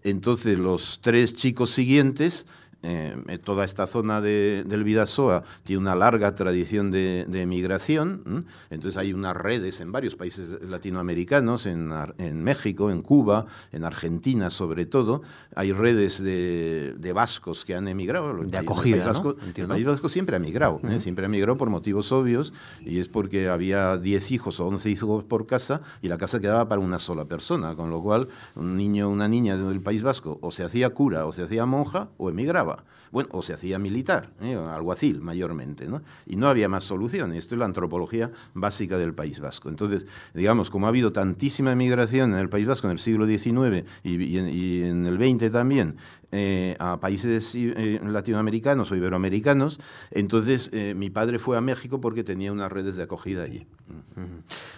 [0.03, 2.47] Entonces, los tres chicos siguientes
[2.83, 8.97] eh, toda esta zona de, del Vidasoa tiene una larga tradición de, de migración, entonces
[8.97, 14.85] hay unas redes en varios países latinoamericanos, en, en, México, en Cuba, en Argentina sobre
[14.85, 15.21] todo,
[15.55, 18.33] hay redes de, de vascos que han emigrado.
[18.43, 20.99] De acogida, el País Vasco, el País Vasco siempre ha migrado, ¿eh?
[20.99, 22.53] siempre ha migrado por motivos obvios,
[22.85, 26.67] y es porque había 10 hijos o 11 hijos por casa, y la casa quedaba
[26.67, 30.37] para una sola persona, con lo cual un niño o una niña del País Vasco
[30.41, 32.74] o se hacía cura o se hacía monja o emigraba.
[33.11, 34.55] Bueno, o se hacía militar, ¿eh?
[34.55, 36.01] alguacil mayormente, ¿no?
[36.25, 37.33] Y no había más solución.
[37.33, 39.69] Esto es la antropología básica del País Vasco.
[39.69, 43.85] Entonces, digamos, como ha habido tantísima emigración en el País Vasco en el siglo XIX
[44.03, 45.95] y, en, el XX también,
[46.31, 49.79] eh, a países eh, latinoamericanos o iberoamericanos,
[50.11, 53.65] entonces mi padre fue a México porque tenía unas redes de acogida allí.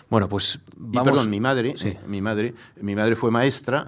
[0.09, 1.07] Bueno, pues vamos...
[1.07, 1.73] Y perdón, mi madre,
[2.07, 3.87] mi madre, mi madre fue maestra,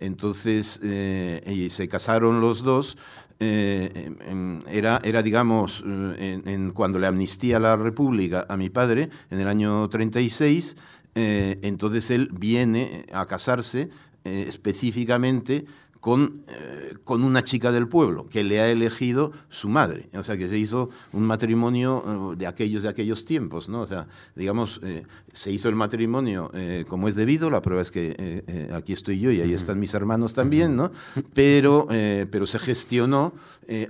[0.00, 2.98] entonces y se casaron los dos
[3.38, 9.88] era, era, digamos, en, cuando le amnistía la República a mi padre en el año
[9.88, 10.76] 36,
[11.14, 13.90] entonces él viene a casarse
[14.24, 15.66] específicamente
[16.06, 20.08] con, eh, con, una chica del pueblo que le ha elegido su madre.
[20.14, 23.80] O sea, que se hizo un matrimonio eh, de aquellos, de aquellos tiempos, ¿no?
[23.80, 26.52] O sea, digamos, eh, se hizo el matrimonio
[26.86, 30.32] como es debido, la prueba es que aquí estoy yo y ahí están mis hermanos
[30.32, 30.92] también, ¿no?
[31.34, 33.32] Pero, pero se gestionó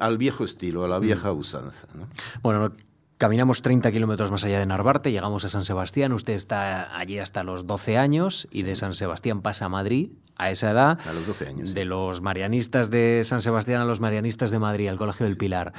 [0.01, 1.87] al viejo estilo, a la vieja usanza.
[1.95, 2.09] ¿no?
[2.43, 2.73] Bueno,
[3.19, 7.45] Caminamos 30 kilómetros más allá de Narvarte, llegamos a San Sebastián, usted está allí hasta
[7.45, 10.99] los 12 años y de San Sebastián pasa a Madrid a esa edad.
[11.07, 11.75] A los 12 años.
[11.75, 15.73] De los marianistas de San Sebastián a los marianistas de Madrid, al Colegio del Pilar.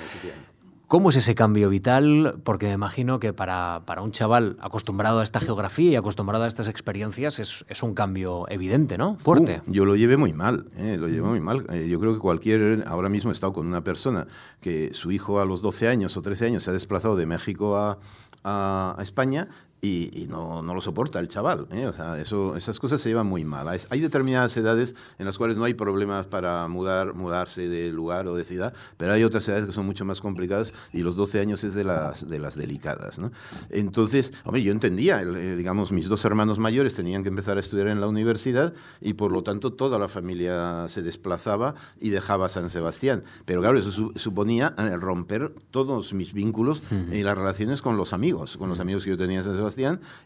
[0.87, 2.39] ¿Cómo es ese cambio vital?
[2.45, 6.47] Porque me imagino que para, para, un chaval acostumbrado a esta geografía y acostumbrado a
[6.47, 9.17] estas experiencias es, es un cambio evidente, ¿no?
[9.17, 9.61] Fuerte.
[9.67, 11.65] Uh, yo lo llevé muy mal, eh, lo llevé muy mal.
[11.71, 14.27] Eh, yo creo que cualquier, ahora mismo he estado con una persona
[14.61, 17.75] que su hijo a los 12 años o 13 años se ha desplazado de México
[17.75, 17.99] a,
[18.45, 21.67] a, a España y, no, no, lo soporta el chaval.
[21.71, 21.85] ¿eh?
[21.85, 23.67] O sea, eso, esas cosas se llevan muy mal.
[23.67, 28.35] Hay determinadas edades en las cuales no hay problemas para mudar, mudarse de lugar o
[28.35, 31.63] de ciudad, pero hay otras edades que son mucho más complicadas y los 12 años
[31.63, 33.19] es de las, de las delicadas.
[33.19, 33.31] ¿no?
[33.69, 37.87] Entonces, hombre, yo entendía, eh, digamos, mis dos hermanos mayores tenían que empezar a estudiar
[37.87, 42.69] en la universidad y por lo tanto toda la familia se desplazaba y dejaba San
[42.69, 43.23] Sebastián.
[43.45, 48.57] Pero claro, eso suponía eh, romper todos mis vínculos y las relaciones con los amigos,
[48.57, 49.66] con los amigos que yo tenía en San Sebastián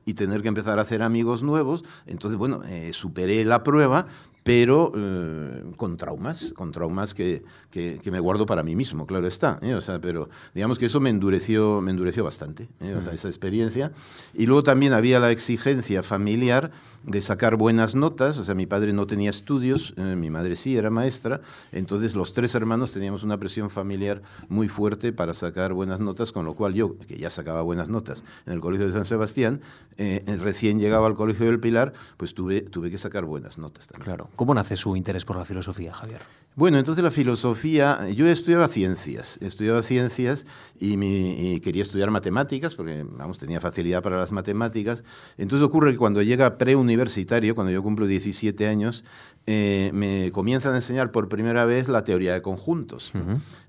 [0.06, 1.84] y tener que empezar a hacer amigos nuevos.
[2.06, 4.08] Entonces, bueno, eh, superé la prueba,
[4.43, 9.60] pero eh, con traumas, con traumas que, que, me guardo para mí mismo, claro está.
[9.62, 9.75] ¿eh?
[9.75, 12.95] O sea, pero digamos que eso me endureció, me endureció bastante, ¿eh?
[12.95, 13.91] o sea, esa experiencia.
[14.34, 16.71] Y luego también había la exigencia familiar
[17.04, 20.91] de sacar buenas notas, o sea, mi padre no tenía estudios, mi madre sí era
[20.91, 26.32] maestra, entonces los tres hermanos teníamos una presión familiar muy fuerte para sacar buenas notas,
[26.32, 29.62] con lo cual yo, que ya sacaba buenas notas en el Colegio de San Sebastián,
[29.97, 34.06] recién llegaba al Colegio del Pilar, pues tuve, tuve que sacar buenas notas también.
[34.06, 34.31] Claro.
[34.36, 36.22] ¿Cómo nace su interés por la filosofía, Javier?
[36.54, 40.46] Bueno, entonces la filosofía, yo estudiaba ciencias, estudiaba ciencias
[40.78, 45.06] y, quería estudiar matemáticas, porque, vamos, tenía facilidad para las matemáticas.
[45.38, 49.06] Entonces ocurre que cuando llega preuniversitario, cuando yo cumplo 17 años,
[49.47, 53.12] eh, me comienzan a enseñar por primera vez la teoría de conjuntos.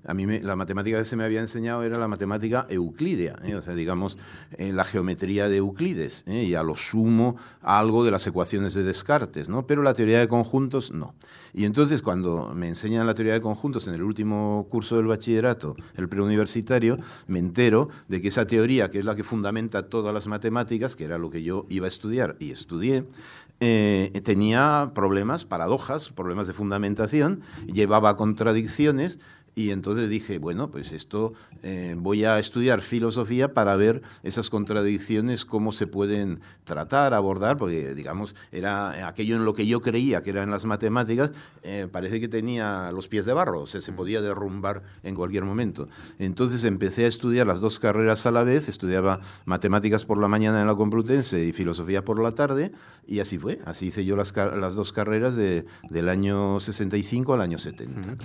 [0.05, 3.55] A mí la matemática que se me había enseñado era la matemática euclídea, ¿eh?
[3.55, 4.17] o sea, digamos,
[4.57, 9.49] eh, la geometría de Euclides, y a lo sumo algo de las ecuaciones de Descartes,
[9.49, 9.65] ¿no?
[9.65, 11.15] pero la teoría de conjuntos no.
[11.55, 15.75] Y entonces cuando me enseñan la teoría de conjuntos en el último curso del bachillerato,
[15.95, 20.25] el preuniversitario, me entero de que esa teoría, que es la que fundamenta todas las
[20.27, 23.05] matemáticas, que era lo que yo iba a estudiar y estudié,
[23.65, 29.19] eh, tenía problemas, paradojas, problemas de fundamentación, llevaba contradicciones
[29.55, 35.45] y entonces dije, bueno, pues esto eh, voy a estudiar filosofía para ver esas contradicciones,
[35.45, 40.31] cómo se pueden tratar, abordar, porque digamos, era aquello en lo que yo creía que
[40.31, 43.95] eran las matemáticas, eh, parece que tenía los pies de barro, o sea, se mm.
[43.95, 45.87] podía derrumbar en cualquier momento.
[46.17, 50.61] Entonces empecé a estudiar las dos carreras a la vez, estudiaba matemáticas por la mañana
[50.61, 52.71] en la Complutense y filosofía por la tarde,
[53.05, 57.41] y así fue, así hice yo las, las dos carreras de, del año 65 al
[57.41, 58.15] año 70.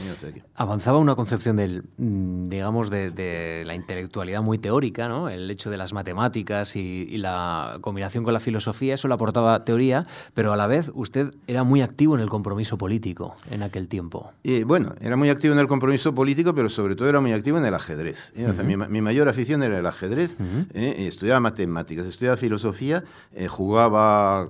[0.55, 5.29] Avanzaba una concepción del, mm, digamos, de, la intelectualidad muy teórica, ¿no?
[5.29, 10.07] El hecho de las matemáticas y, la combinación con la filosofía, eso le aportaba teoría,
[10.33, 14.31] pero a la vez usted era muy activo en el compromiso político en aquel tiempo.
[14.45, 17.59] Y, bueno, era muy activo en el compromiso político, pero sobre todo era muy activo
[17.59, 18.33] en el ajedrez.
[18.37, 18.47] ¿eh?
[18.63, 20.37] mi, mayor afición era el ajedrez,
[20.73, 21.09] ¿eh?
[21.09, 23.03] estudiaba matemáticas, estudiaba filosofía,
[23.33, 24.47] eh, jugaba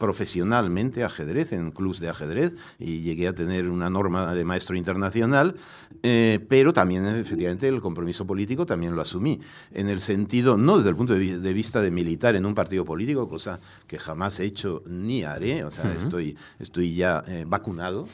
[0.00, 5.54] profesionalmente ajedrez, en clubs de ajedrez, y llegué a tener una norma de maestro internacional,
[6.02, 9.38] eh, pero también efectivamente el compromiso político también lo asumí,
[9.72, 13.28] en el sentido, no desde el punto de vista de militar en un partido político,
[13.28, 18.08] cosa que jamás he hecho ni haré, o sea, estoy, estoy ya eh, vacunado,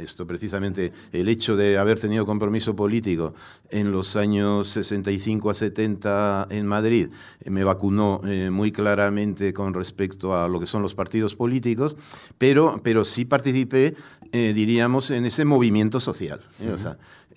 [0.00, 3.32] esto precisamente, el hecho de haber tenido compromiso político
[3.70, 7.10] en los años 65 a 70 en Madrid,
[7.44, 11.96] me vacunó eh, muy claramente con respecto a lo que son los partidos políticos,
[12.38, 13.94] pero, pero sí participé,
[14.32, 16.40] eh, diríamos, en ese movimiento social.
[16.60, 16.74] ¿eh?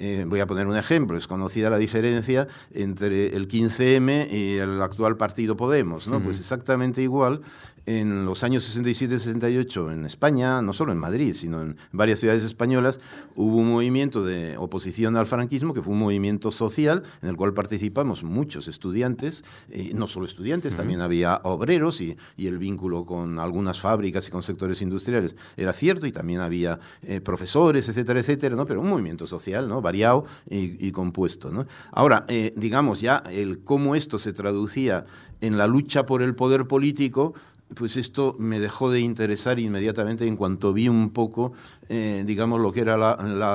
[0.04, 4.82] Eh, voy a poner un ejemplo, es conocida la diferencia entre el 15M y el
[4.82, 6.19] actual partido Podemos, ¿no?
[6.23, 7.41] Pues exactamente igual,
[7.85, 12.99] en los años 67-68 en España, no solo en Madrid, sino en varias ciudades españolas,
[13.35, 17.53] hubo un movimiento de oposición al franquismo que fue un movimiento social en el cual
[17.53, 23.39] participamos muchos estudiantes, eh, no solo estudiantes, también había obreros y, y, el vínculo con
[23.39, 28.55] algunas fábricas y con sectores industriales era cierto y también había eh, profesores, etcétera, etcétera,
[28.55, 28.65] ¿no?
[28.65, 29.81] pero un movimiento social, ¿no?
[29.81, 31.51] variado y, compuesto.
[31.51, 31.65] ¿no?
[31.91, 35.05] Ahora, eh, digamos ya el cómo esto se traducía
[35.39, 37.33] en la lucha por el poder político,
[37.75, 41.53] pues esto me dejó de interesar inmediatamente en cuanto vi un poco,
[41.89, 42.95] eh, digamos, lo que era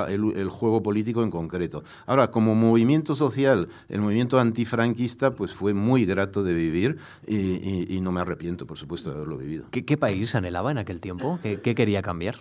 [0.09, 1.83] el, juego político en concreto.
[2.07, 8.13] Ahora, como movimiento social, el movimiento antifranquista, pues fue muy grato de vivir y, no
[8.13, 9.67] me arrepiento, por supuesto, de haberlo vivido.
[9.71, 11.39] ¿Qué, país anhelaba en aquel tiempo?
[11.43, 12.37] ¿Qué, quería cambiar?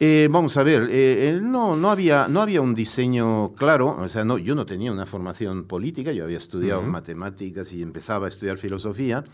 [0.00, 4.24] Eh, vamos a ver, eh, no, no, había, no había un diseño claro, o sea,
[4.24, 8.58] no, yo no tenía una formación política, yo había estudiado matemáticas y empezaba a estudiar
[8.58, 9.24] filosofía,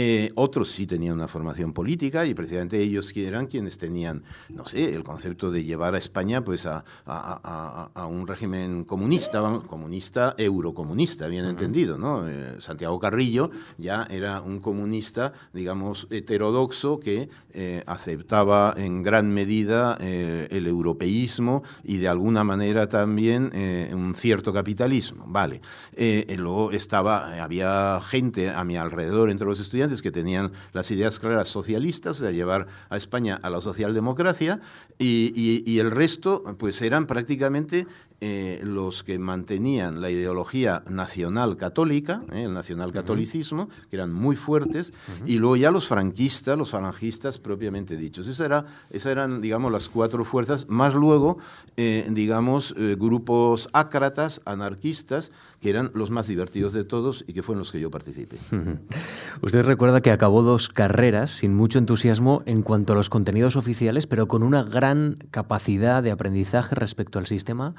[0.00, 4.94] eh, otros sí tenían una formación política y precisamente ellos eran quienes tenían, no sé,
[4.94, 6.84] el concepto de llevar a España pues a,
[8.08, 12.28] un régimen comunista, comunista, eurocomunista, bien entendido, ¿no?
[12.28, 19.96] Eh, Santiago Carrillo ya era un comunista, digamos, heterodoxo que eh, aceptaba en gran medida
[19.98, 23.50] el europeísmo y de alguna manera también
[23.92, 25.60] un cierto capitalismo, vale.
[26.36, 31.48] luego estaba, había gente a mi alrededor entre los estudiantes que tenían las ideas claras
[31.48, 34.60] socialistas, o sea, llevar a España a la socialdemocracia,
[34.98, 37.86] y, el resto pues eran prácticamente
[38.20, 44.34] eh, los que mantenían la ideología nacional católica, eh, el nacional catolicismo, que eran muy
[44.34, 44.92] fuertes,
[45.24, 48.26] y luego ya los franquistas, los falangistas propiamente dichos.
[48.26, 51.38] Esas, era, esas eran, digamos, las cuatro fuerzas, más luego,
[51.76, 57.60] eh, digamos, grupos ácratas, anarquistas, que eran los más divertidos de todos y que fueron
[57.60, 58.36] los que yo participé.
[59.42, 64.06] Usted recuerda que acabó dos carreras sin mucho entusiasmo en cuanto a los contenidos oficiales,
[64.06, 67.74] pero con una gran capacidad de aprendizaje respecto al sistema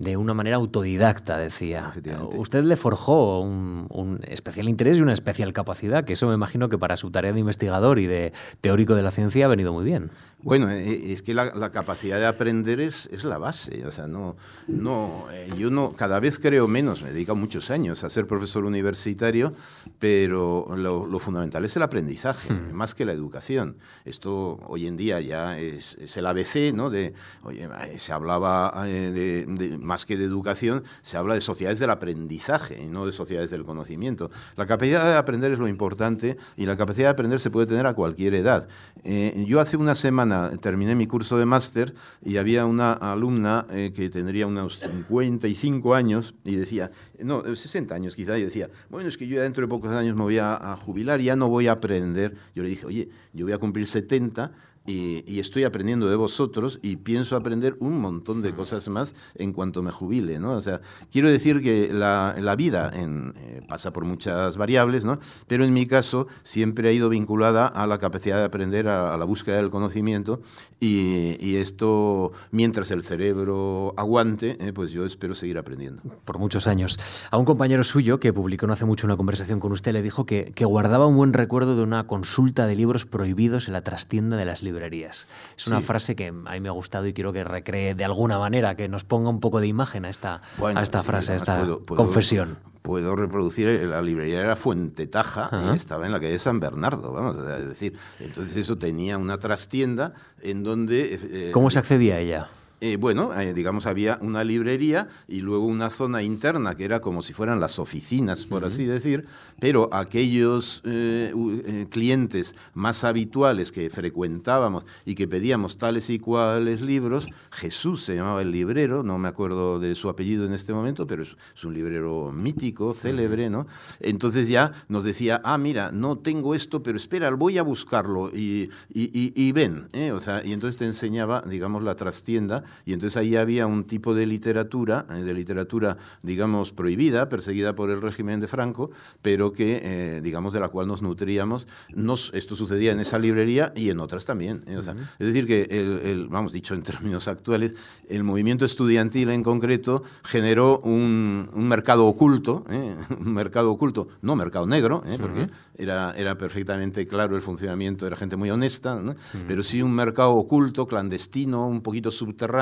[0.00, 1.92] de una manera autodidacta, decía.
[2.34, 6.78] Usted le forjó un, especial interés y una especial capacidad, que eso me imagino que
[6.78, 10.10] para su tarea de investigador y de teórico de la ciencia ha venido muy bien.
[10.42, 13.86] Bueno, eh, eh, es que la, capacidad de aprender es, es, la base.
[13.86, 14.36] O sea, no,
[14.68, 18.64] no, eh, yo no, cada vez creo menos, me dedico muchos años a ser profesor
[18.64, 19.52] universitario,
[19.98, 22.72] pero lo, fundamental es el aprendizaje, hmm.
[22.72, 23.76] más que la educación.
[24.06, 26.88] Esto hoy en día ya es, el ABC, ¿no?
[26.88, 32.82] De, oye, se hablaba de, más que de educación, se habla de sociedades del aprendizaje
[32.82, 34.30] y no de sociedades del conocimiento.
[34.56, 37.86] La capacidad de aprender es lo importante y la capacidad de aprender se puede tener
[37.86, 38.68] a cualquier edad.
[39.04, 40.29] yo hace una semana
[40.60, 46.34] terminé mi curso de máster y había una alumna eh, que tendría unos 55 años
[46.44, 49.90] y decía, no, 60 años quizá, y decía, bueno, es que yo dentro de pocos
[49.90, 52.36] años me voy a, a jubilar ya no voy a aprender.
[52.54, 54.52] Yo le dije, oye, yo voy a cumplir 70
[54.90, 59.82] y, estoy aprendiendo de vosotros y pienso aprender un montón de cosas más en cuanto
[59.82, 60.52] me jubile, ¿no?
[60.52, 65.18] O sea, quiero decir que la, la vida en, eh, pasa por muchas variables, ¿no?
[65.46, 69.24] Pero en mi caso siempre ha ido vinculada a la capacidad de aprender, a, la
[69.24, 70.40] búsqueda del conocimiento
[70.78, 76.02] y, y, esto, mientras el cerebro aguante, eh, pues yo espero seguir aprendiendo.
[76.24, 76.98] Por muchos años.
[77.30, 80.26] A un compañero suyo que publicó no hace mucho una conversación con usted le dijo
[80.26, 84.36] que, que guardaba un buen recuerdo de una consulta de libros prohibidos en la trastienda
[84.36, 85.26] de las librerías librerías.
[85.56, 88.38] Es una frase que a mí me ha gustado y quiero que recree de alguna
[88.38, 90.42] manera, que nos ponga un poco de imagen a esta,
[90.74, 92.58] a esta frase, a esta confesión.
[92.82, 96.60] Puedo reproducir, eh, la librería era Fuente Taja y estaba en la calle de San
[96.60, 97.96] Bernardo, vamos a decir.
[98.20, 101.20] Entonces eso tenía una trastienda en donde...
[101.30, 102.48] Eh, ¿Cómo se accedía a ella?
[102.82, 107.20] Eh, bueno, eh, digamos, había una librería y luego una zona interna que era como
[107.20, 109.26] si fueran las oficinas, por así decir,
[109.58, 117.28] pero aquellos eh, clientes más habituales que frecuentábamos y que pedíamos tales y cuales libros,
[117.50, 121.22] Jesús se llamaba el librero, no me acuerdo de su apellido en este momento, pero
[121.22, 123.66] es, un librero mítico, célebre, ¿no?
[124.00, 128.70] Entonces ya nos decía, ah, mira, no tengo esto, pero espera, voy a buscarlo y,
[128.88, 133.36] y, y ven, o sea, y entonces te enseñaba, digamos, la trastienda y entonces ahí
[133.36, 138.48] había un tipo de literatura, eh, de literatura, digamos, prohibida, perseguida por el régimen de
[138.48, 138.90] Franco,
[139.22, 141.68] pero que, eh, digamos, de la cual nos nutríamos.
[141.94, 144.64] Nos, esto sucedía en esa librería y en otras también.
[144.66, 144.78] ¿eh?
[145.18, 147.74] Es decir, que, el, vamos, dicho en términos actuales,
[148.08, 152.64] el movimiento estudiantil en concreto generó un, mercado oculto,
[153.20, 158.36] un mercado oculto, no mercado negro, porque era, era perfectamente claro el funcionamiento, era gente
[158.36, 159.00] muy honesta,
[159.46, 162.59] pero sí un mercado oculto, clandestino, un poquito subterráneo,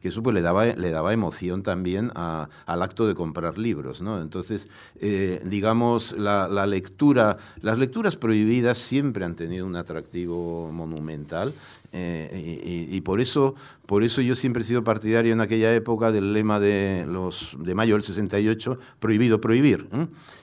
[0.00, 4.02] que eso pues le daba, le daba emoción también al acto de comprar libros.
[4.02, 4.20] ¿no?
[4.20, 4.68] Entonces,
[5.00, 11.52] eh, digamos, la, lectura, las lecturas prohibidas siempre han tenido un atractivo monumental
[11.92, 13.54] eh, y, por eso
[13.86, 17.74] Por eso yo siempre he sido partidario en aquella época del lema de, los, de
[17.74, 19.88] mayo del 68, prohibido prohibir.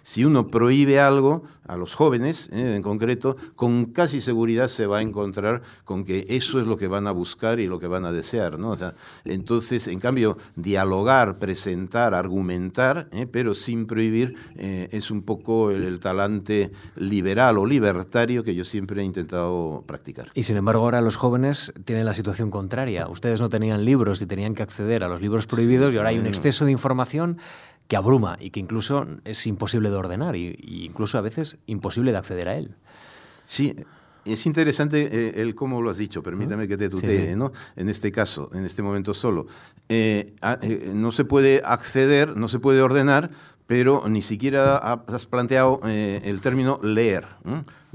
[0.02, 5.02] Si uno prohíbe algo, a los jóvenes en concreto, con casi seguridad se va a
[5.02, 8.12] encontrar con que eso es lo que van a buscar y lo que van a
[8.12, 8.60] desear.
[8.60, 8.76] ¿no?
[9.26, 16.72] entonces, en cambio, dialogar, presentar, argumentar, pero sin prohibir, es un poco el, el talante
[16.96, 20.30] liberal o libertario que yo siempre he intentado practicar.
[20.34, 21.35] Y sin embargo ahora los jóvenes
[21.84, 23.08] tienen la situación contraria.
[23.08, 26.20] Ustedes no tenían libros y tenían que acceder a los libros prohibidos y ahora hay
[26.20, 27.38] un exceso de información
[27.88, 32.18] que abruma y que incluso es imposible de ordenar e incluso a veces imposible de
[32.18, 32.76] acceder a él.
[33.46, 33.76] Sí,
[34.26, 37.52] es interesante eh, el cómo lo has dicho, permítame que te tutee, ¿no?
[37.76, 39.46] En este caso, en este momento solo.
[39.88, 43.30] Eh, eh, no se puede acceder, no se puede ordenar,
[43.68, 47.26] pero ni siquiera has planteado el término leer.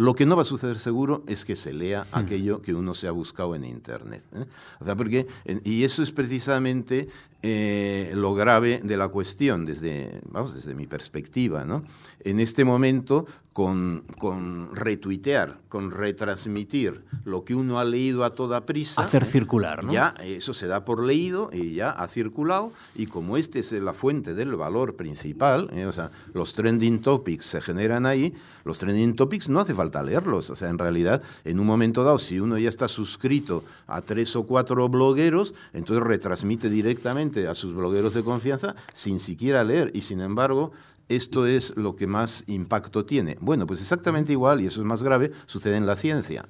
[0.00, 2.16] Lo que no va a suceder seguro es que se lea hmm.
[2.16, 4.22] aquello que uno se ha buscado en Internet.
[4.34, 4.46] ¿eh?
[4.80, 5.26] O sea, porque,
[5.62, 7.06] y eso es precisamente
[7.42, 11.66] eh, lo grave de la cuestión desde, vamos, desde mi perspectiva.
[11.66, 11.84] ¿no?
[12.20, 18.64] En este momento, con, con retuitear, con retransmitir lo que uno ha leído a toda
[18.64, 19.02] prisa.
[19.02, 19.92] Hacer circular, ¿no?
[19.92, 22.72] Ya eso se da por leído y ya ha circulado.
[22.94, 25.86] Y como este es la fuente del valor principal, ¿eh?
[25.86, 28.32] o sea, los trending topics se generan ahí,
[28.64, 30.50] los trending topics no hace falta leerlos.
[30.50, 34.36] O sea, en realidad, en un momento dado, si uno ya está suscrito a tres
[34.36, 39.90] o cuatro blogueros, entonces retransmite directamente a sus blogueros de confianza sin siquiera leer.
[39.94, 40.72] Y sin embargo,
[41.10, 43.36] esto es lo que más impacto tiene.
[43.40, 46.46] Bueno, pues exactamente igual, y eso es más grave, sucede en la ciencia.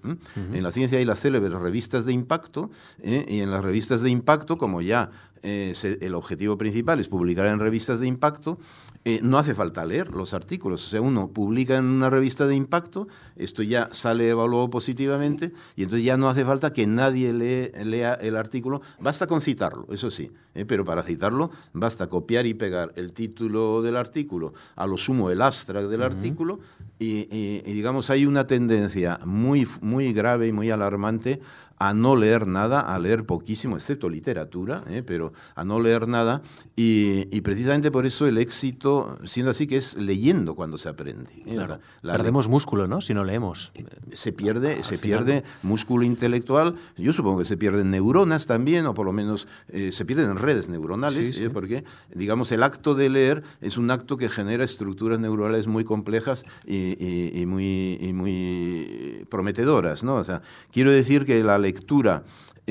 [0.52, 2.70] En la ciencia hay las célebres revistas de impacto,
[3.02, 3.24] ¿eh?
[3.26, 5.10] y en las revistas de impacto, como ya
[5.42, 8.58] eh, el objetivo principal es publicar en revistas de impacto,
[9.04, 10.84] eh, no hace falta leer los artículos.
[10.86, 15.84] O sea, uno publica en una revista de impacto, esto ya sale evaluado positivamente, y
[15.84, 20.32] entonces ya no hace falta que nadie lea el artículo, basta con citarlo, eso sí,
[20.66, 25.42] pero para citarlo basta copiar y pegar el título del artículo a lo sumo el
[25.42, 26.58] abstract del artículo
[26.98, 27.24] y,
[27.72, 31.40] digamos hay una tendencia muy, muy grave y muy alarmante
[31.80, 35.02] a no leer nada, a leer poquísimo, excepto literatura, ¿eh?
[35.04, 36.42] pero a no leer nada.
[36.76, 41.30] Y, precisamente por eso el éxito, siendo así, que es leyendo cuando se aprende.
[41.46, 41.58] ¿eh?
[42.02, 43.00] Perdemos músculo, ¿no?
[43.00, 43.72] Si no leemos.
[43.74, 46.74] Eh, se pierde, se pierde músculo intelectual.
[46.98, 49.48] Yo supongo que se pierden neuronas también, o por lo menos
[49.90, 54.64] se pierden redes neuronales, porque, digamos, el acto de leer es un acto que genera
[54.64, 60.16] estructuras neuronales muy complejas y, muy, y muy prometedoras, ¿no?
[60.16, 61.69] O sea, quiero decir que la lectura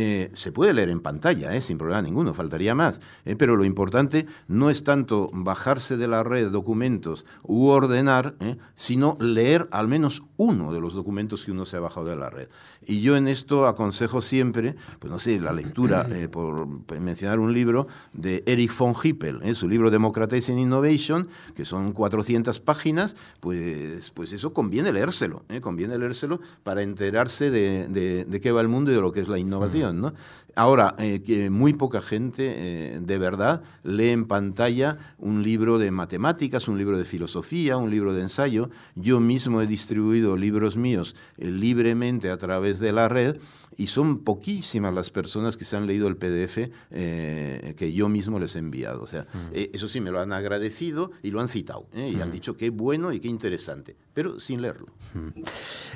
[0.01, 3.01] eh, se puede leer en pantalla, eh, sin problema ninguno, faltaría más.
[3.25, 8.35] Eh, pero lo importante no es tanto bajarse de la red documentos u ordenar,
[8.75, 12.29] sino leer al menos uno de los documentos que uno se ha bajado de la
[12.29, 12.47] red.
[12.85, 16.65] Y yo en esto aconsejo siempre, pues no sé, la lectura, por
[17.01, 23.17] mencionar un libro de Eric von Hippel, su libro Democratizing Innovation, que son 400 páginas,
[23.41, 28.88] pues, pues eso conviene leérselo, conviene leérselo para enterarse de, de qué va el mundo
[28.89, 30.13] y de lo que es la innovación.
[30.55, 35.89] Ahora, eh, que muy poca gente eh, de verdad lee en pantalla un libro de
[35.89, 38.69] matemáticas, un libro de filosofía, un libro de ensayo.
[38.95, 43.37] Yo mismo he distribuido libros míos eh, libremente a través de la red
[43.79, 48.55] y son poquísimas las personas que se han leído el PDF que yo mismo les
[48.55, 49.01] he enviado.
[49.01, 52.57] O sea, eso sí, me lo han agradecido y lo han citado y han dicho
[52.57, 54.87] qué bueno y qué interesante, pero sin leerlo.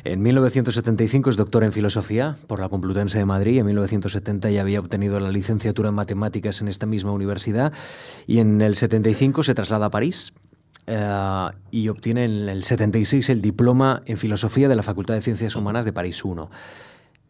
[0.05, 3.59] En 1975 es doctor en filosofía por la Complutense de Madrid.
[3.59, 7.73] En 1970 ya había obtenido la licenciatura en matemáticas en esta misma universidad
[8.27, 10.33] y en el 75 se traslada a París.
[10.85, 15.55] Eh, y obtiene en el 76 el diploma en filosofía de la Facultad de Ciencias
[15.55, 16.31] Humanas de París I.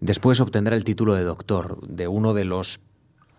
[0.04, 2.82] Después obtendrá el título de doctor de uno de los,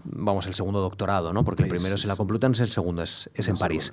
[0.04, 1.44] vamos, el segundo doctorado, ¿no?
[1.44, 3.92] Porque el primero es en la Complutense, el segundo es, es en París.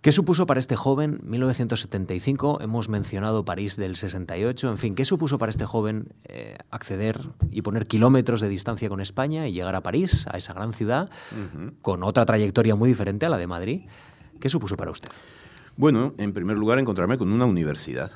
[0.00, 2.60] ¿Qué supuso para este joven 1975?
[2.60, 4.70] Hemos mencionado París del 68.
[4.70, 7.20] En fin, ¿qué supuso para este joven eh, acceder
[7.50, 11.10] y poner kilómetros de distancia con España y llegar a París, a esa gran ciudad,
[11.82, 13.80] con otra trayectoria muy diferente a la de Madrid?
[14.38, 15.10] ¿Qué supuso para usted?
[15.78, 18.10] Bueno, en primer lugar, encontrarme con una universidad,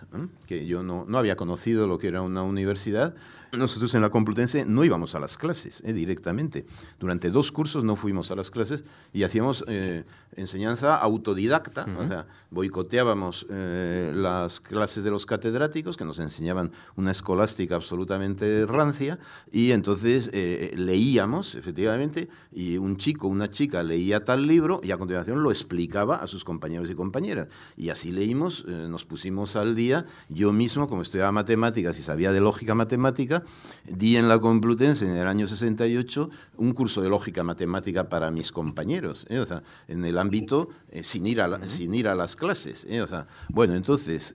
[0.49, 3.15] que yo no, no, había conocido lo que era una universidad.
[3.53, 6.67] Nosotros en la Complutense no íbamos a las clases eh, directamente.
[6.99, 8.83] Durante dos cursos no fuimos a las clases
[9.13, 10.05] y hacíamos eh,
[10.35, 17.13] enseñanza autodidacta, o sea, boicoteábamos eh, las clases de los catedráticos que nos enseñaban una
[17.13, 19.21] escolástica absolutamente rancia
[19.53, 25.43] y entonces leíamos, efectivamente, y un chico, una chica leía tal libro y a continuación
[25.43, 27.49] lo explicaba a sus compañeros y compañeras.
[27.77, 30.07] Y así leímos, eh, nos pusimos al día.
[30.29, 33.43] Yo mismo, como estudiaba matemáticas y sabía de lógica matemática,
[33.87, 38.53] di en la Complutense en el año 68 un curso de lógica matemática para mis
[38.53, 39.39] compañeros, ¿eh?
[39.39, 42.87] o sea, en el ámbito eh, sin, ir a sin ir a las clases.
[43.03, 44.35] O sea, bueno, entonces,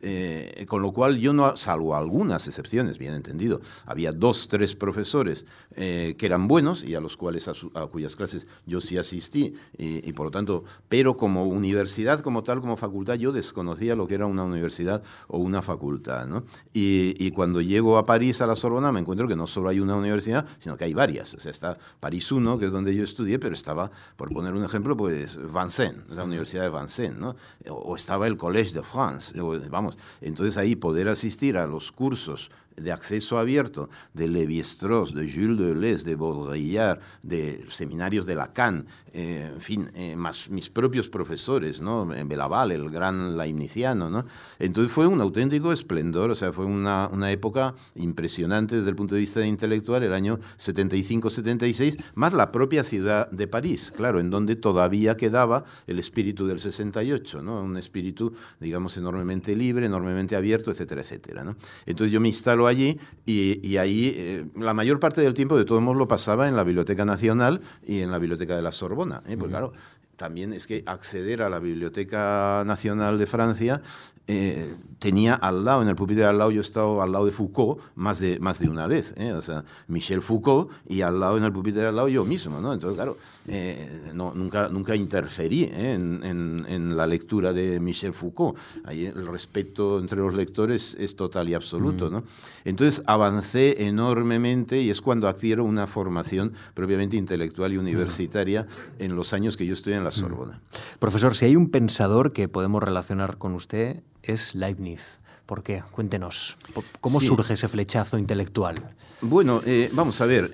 [0.67, 5.45] con lo cual yo no, salvo algunas excepciones, bien entendido, había dos, tres profesores
[5.75, 7.53] que eran buenos y a los cuales a,
[7.87, 12.61] cuyas clases yo sí asistí y, y por lo tanto, pero como universidad como tal,
[12.61, 16.27] como facultad, yo desconocía lo que era una universidad o una facultad.
[16.27, 16.43] ¿no?
[16.73, 19.95] Y, cuando llego a París, a la Sorbona, me encuentro que no solo hay una
[19.95, 21.33] universidad, sino que hay varias.
[21.35, 24.63] O sea, está París 1, que es donde yo estudié, pero estaba, por poner un
[24.63, 27.35] ejemplo, pues Vincennes, la Universidad de Vincennes, ¿no?
[27.69, 29.39] o, estaba el Collège de France.
[29.69, 35.57] vamos, entonces ahí poder asistir a los cursos de acceso abierto de Lévi-Strauss, de Jules
[35.57, 38.85] Deleuze, de Baudrillard, de seminarios de Lacan,
[39.19, 42.05] eh, en fin, eh, más mis propios profesores, ¿no?
[42.05, 44.23] Belaval, el gran lainiciano, ¿no?
[44.59, 49.15] Entonces fue un auténtico esplendor, o sea, fue una, una época impresionante desde el punto
[49.15, 54.55] de vista intelectual, el año 75-76, más la propia ciudad de París, claro, en donde
[54.55, 57.63] todavía quedaba el espíritu del 68, ¿no?
[57.63, 61.55] Un espíritu, digamos, enormemente libre, enormemente abierto, etcétera, etcétera, ¿no?
[61.87, 65.81] Entonces yo me instalo allí y, ahí eh, la mayor parte del tiempo de todos
[65.81, 69.06] modos lo pasaba en la Biblioteca Nacional y en la Biblioteca de la Sorbona.
[69.27, 69.37] ¿Eh?
[69.37, 69.73] Pues claro,
[70.15, 73.81] también es que acceder a la Biblioteca Nacional de Francia
[74.27, 77.31] eh, tenía al lado, en el pupitre al lado, yo he estado al lado de
[77.31, 79.31] Foucault más de, más de una vez, ¿eh?
[79.31, 82.73] o sea, Michel Foucault y al lado, en el pupitre al lado, yo mismo, ¿no?
[82.73, 83.17] Entonces, claro,
[83.47, 88.57] eh, no, nunca, nunca interferí en, en, en, la lectura de Michel Foucault.
[88.83, 92.13] Ahí el respeto entre los lectores es total y absoluto, mm.
[92.13, 92.23] ¿no?
[92.65, 98.67] Entonces, avancé enormemente y es cuando adquiero una formación propiamente intelectual y universitaria
[98.99, 100.59] en los años que yo estoy en la Sorbona.
[100.99, 105.19] Profesor, si hay un pensador que podemos relacionar con usted, es Leibniz.
[105.47, 105.81] ¿Por qué?
[105.91, 106.57] Cuéntenos.
[106.99, 108.75] ¿Cómo surge ese flechazo intelectual?
[109.21, 110.51] Bueno, eh, vamos a ver.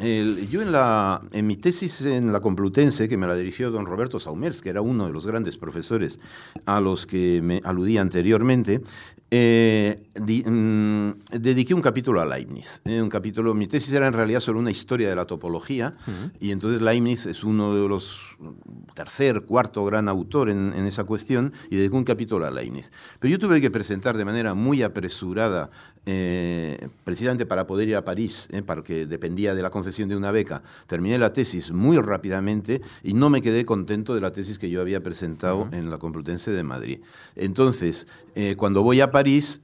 [0.49, 4.19] yo en, la, en mi tesis en la Complutense, que me la dirigió don Roberto
[4.19, 6.19] Saumers, que era uno de los grandes profesores
[6.65, 8.83] a los que me aludí anteriormente,
[9.35, 10.11] eh,
[10.45, 12.81] mm, dediqué un capítulo a Leibniz.
[12.85, 15.95] Eh, un capítulo, mi tesis era en realidad sobre una historia de la topología,
[16.39, 18.37] y entonces Leibniz es uno de los
[18.93, 22.91] tercer, cuarto gran autor en, en, esa cuestión, y dediqué un capítulo a Leibniz.
[23.19, 25.69] Pero yo tuve que presentar de manera muy apresurada
[26.05, 30.31] eh, precisamente para poder ir a París, eh, porque dependía de la concesión de una
[30.31, 34.69] beca, terminé la tesis muy rápidamente y no me quedé contento de la tesis que
[34.69, 36.99] yo había presentado en la Complutense de Madrid.
[37.35, 39.61] Entonces, eh, cuando voy a París,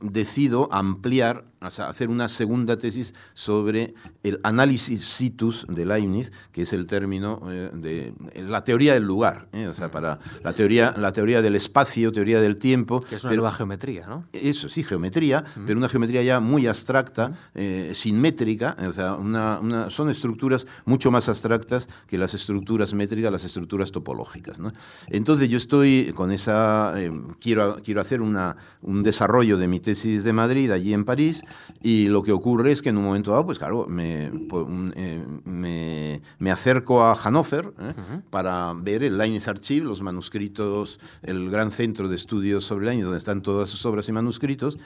[0.00, 6.86] decido ampliar hacer una segunda tesis sobre el análisis situs de Leibniz, que es el
[6.86, 9.66] término eh, de la teoría del lugar, ¿eh?
[9.66, 13.00] o sea, para la teoría, la teoría del espacio, teoría del tiempo.
[13.00, 14.26] Que es una nueva geometría, ¿no?
[14.32, 20.10] Eso, sí, geometría, pero una geometría ya muy abstracta, eh, sinmétrica, o sea, una, son
[20.10, 24.58] estructuras mucho más abstractas que las estructuras métricas, las estructuras topológicas.
[24.58, 24.72] ¿no?
[25.08, 26.94] Entonces yo estoy con esa,
[27.40, 31.42] quiero, quiero hacer una, un desarrollo de mi tesis de Madrid, allí en París,
[31.82, 36.20] y lo que ocurre es que en un momento dado, pues claro, me, pues, eh,
[36.38, 38.20] me, acerco a Hannover ¿eh?
[38.30, 43.18] para ver el Leibniz Archive, los manuscritos, el gran centro de estudios sobre Leibniz, donde
[43.18, 44.78] están todas sus obras y manuscritos,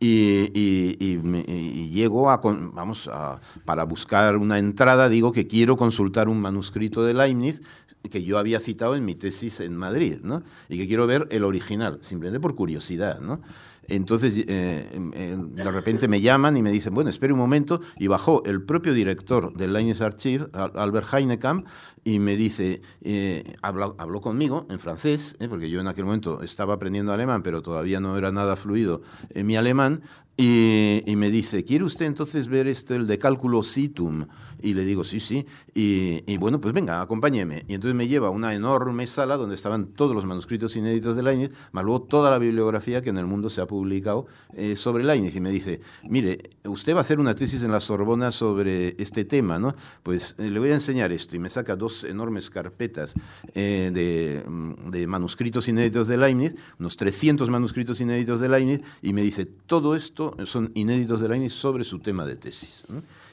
[0.00, 6.40] y, y, llego a, vamos, a, para buscar una entrada, digo que quiero consultar un
[6.40, 7.62] manuscrito de Leibniz
[8.10, 10.42] que yo había citado en mi tesis en Madrid, ¿no?
[10.68, 13.40] Y que quiero ver el original, simplemente por curiosidad, ¿no?
[13.88, 18.06] Entonces, eh, em, de repente me llaman y me dicen, bueno, espere un momento, y
[18.06, 21.66] bajó el propio director del Leibniz Archive, Albert Heinekamp,
[22.04, 26.74] y me dice, eh, habló, conmigo en francés, eh, porque yo en aquel momento estaba
[26.74, 30.02] aprendiendo alemán, pero todavía no era nada fluido en mi alemán,
[30.40, 34.26] y, me dice, ¿quiere usted entonces ver esto, el de cálculo situm?
[34.60, 35.46] Y le digo, sí, sí.
[35.74, 37.64] Y, bueno, pues venga, acompáñeme.
[37.68, 41.22] Y entonces me lleva a una enorme sala donde estaban todos los manuscritos inéditos de
[41.22, 45.04] Leibniz, más luego toda la bibliografía que en el mundo se ha publicado eh, sobre
[45.04, 45.36] Leibniz.
[45.36, 49.24] Y me dice, mire, usted va a hacer una tesis en la Sorbona sobre este
[49.24, 49.74] tema, ¿no?
[50.02, 51.36] Pues eh, le voy a enseñar esto.
[51.36, 53.14] Y me saca dos enormes carpetas
[53.54, 59.12] eh, de, mm, de manuscritos inéditos de Leibniz, unos 300 manuscritos inéditos de Leibniz, y
[59.12, 62.84] me dice, todo esto son inéditos de Leibniz sobre su tema de tesis.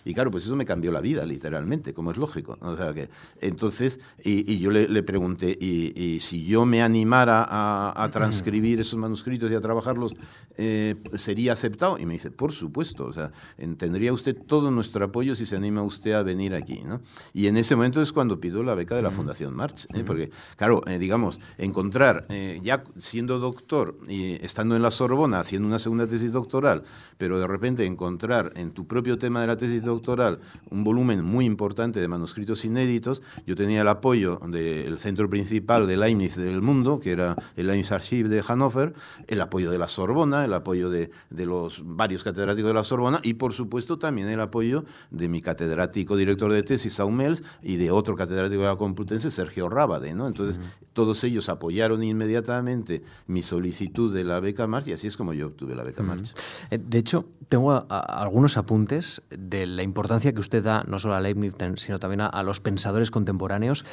[0.06, 2.58] Y claro, pues eso me cambió la vida, literalmente, como es lógico.
[2.62, 3.10] O sea que,
[3.42, 9.56] entonces, y, yo le, pregunté, y, si yo me animara a, transcribir esos manuscritos y
[9.56, 10.16] a trabajarlos,
[10.58, 11.98] eh, ¿sería aceptado?
[11.98, 13.32] Y me dice, por supuesto, o sea,
[13.78, 16.82] tendría usted todo nuestro apoyo si se anima usted a venir aquí.
[16.86, 17.02] ¿no?
[17.34, 20.04] Y en ese momento es cuando pido la beca de la Fundación March, ¿eh?
[20.06, 22.28] porque, claro, eh, digamos, encontrar,
[22.62, 26.84] ya siendo doctor y estando en la Sorbona, haciendo una segunda tesis doctoral,
[27.18, 30.40] pero de repente encontrar en tu propio tema de la tesis doctoral, doctoral
[30.70, 33.22] un volumen muy importante de manuscritos inéditos.
[33.46, 37.92] Yo tenía el apoyo del centro principal de Leibniz del mundo, que era el Leibniz
[37.92, 38.94] Archive de Hannover,
[39.28, 43.20] el apoyo de la Sorbona, el apoyo de, de los varios catedráticos de la Sorbona
[43.24, 47.92] y, por supuesto, también el apoyo de mi catedrático director de tesis, Saumels, y de
[47.92, 50.14] otro catedrático de la Complutense, Sergio Rábade.
[50.14, 50.28] ¿no?
[50.28, 50.60] Entonces,
[50.94, 55.48] todos ellos apoyaron inmediatamente mi solicitud de la beca March y así es como yo
[55.48, 56.34] obtuve la beca March.
[56.72, 61.22] Eh, de hecho, tengo algunos apuntes de la importancia que usted da no solo a
[61.22, 63.86] Leibniz, sino también a, los pensadores contemporáneos.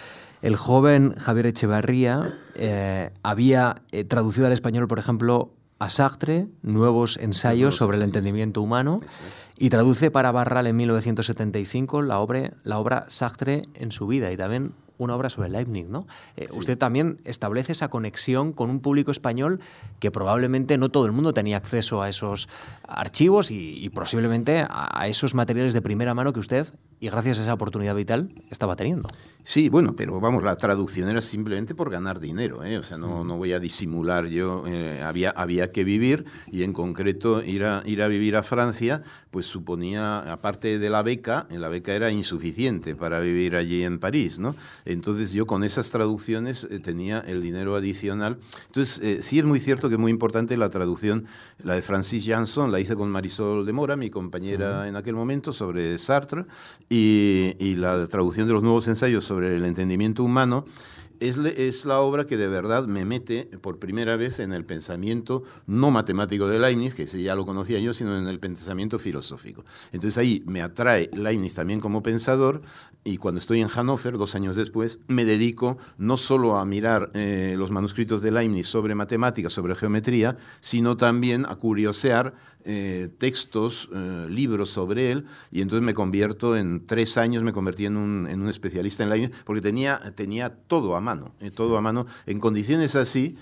[0.43, 7.17] El joven Javier Echevarría eh, había eh, traducido al español, por ejemplo, a Sartre, nuevos
[7.17, 9.01] ensayos sobre el entendimiento humano,
[9.59, 14.37] y traduce para Barral en 1975 la obra, la obra Sartre en su vida y
[14.37, 16.07] también una obra sobre Leibniz, ¿no?
[16.37, 19.61] Eh, usted también establece esa conexión con un público español
[20.01, 22.49] que probablemente no todo el mundo tenía acceso a esos
[22.87, 27.55] archivos y, posiblemente a, esos materiales de primera mano que usted, y gracias a esa
[27.55, 29.09] oportunidad vital, estaba teniendo.
[29.45, 32.79] Sí, bueno, pero vamos, la traducción era simplemente por ganar dinero, ¿eh?
[32.79, 36.73] o sea, no, no voy a disimular yo, eh, había, había que vivir y en
[36.73, 41.69] concreto ir a, ir a vivir a Francia, pues suponía, aparte de la beca, la
[41.69, 44.55] beca era insuficiente para vivir allí en París, ¿no?
[44.85, 48.39] Entonces yo con esas traducciones eh, tenía el dinero adicional.
[48.67, 51.25] Entonces eh, sí es muy cierto que es muy importante la traducción,
[51.65, 55.53] la de Francis Janson, la hice con Marisol de Mora, mi compañera en aquel momento,
[55.53, 56.45] sobre Sartre,
[56.89, 60.67] y, y la traducción de los nuevos ensayos sobre el entendimiento humano
[61.23, 65.91] es, la obra que de verdad me mete por primera vez en el pensamiento no
[65.91, 69.65] matemático de Leibniz, que ya lo conocía yo, sino en el pensamiento filosófico.
[69.93, 72.63] Entonces ahí me atrae Leibniz también como pensador
[73.05, 77.55] y cuando estoy en Hannover, dos años después, me dedico no solo a mirar eh,
[77.57, 84.27] los manuscritos de Leibniz sobre matemáticas, sobre geometría, sino también a curiosear eh, textos, eh,
[84.29, 88.43] libros sobre él, y entonces me convierto en tres años, me convertí en un, en
[88.43, 92.07] un especialista en Leibniz, porque tenía, tenía todo a mano, todo a mano.
[92.27, 93.37] En condiciones así,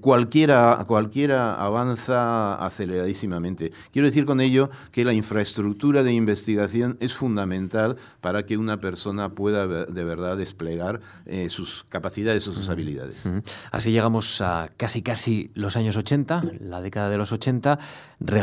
[0.00, 3.72] cualquiera, cualquiera avanza aceleradísimamente.
[3.92, 9.30] Quiero decir con ello que la infraestructura de investigación es fundamental para que una persona
[9.34, 13.30] pueda de verdad desplegar eh, sus capacidades o sus habilidades.
[13.70, 17.78] Así llegamos a casi casi los años 80, la década de los 80,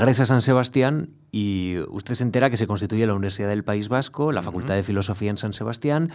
[0.05, 3.89] regresa a San Sebastián y usted se entera que se constituye la Universidad del País
[3.89, 6.11] Vasco, la Facultad de Filosofía en San Sebastián,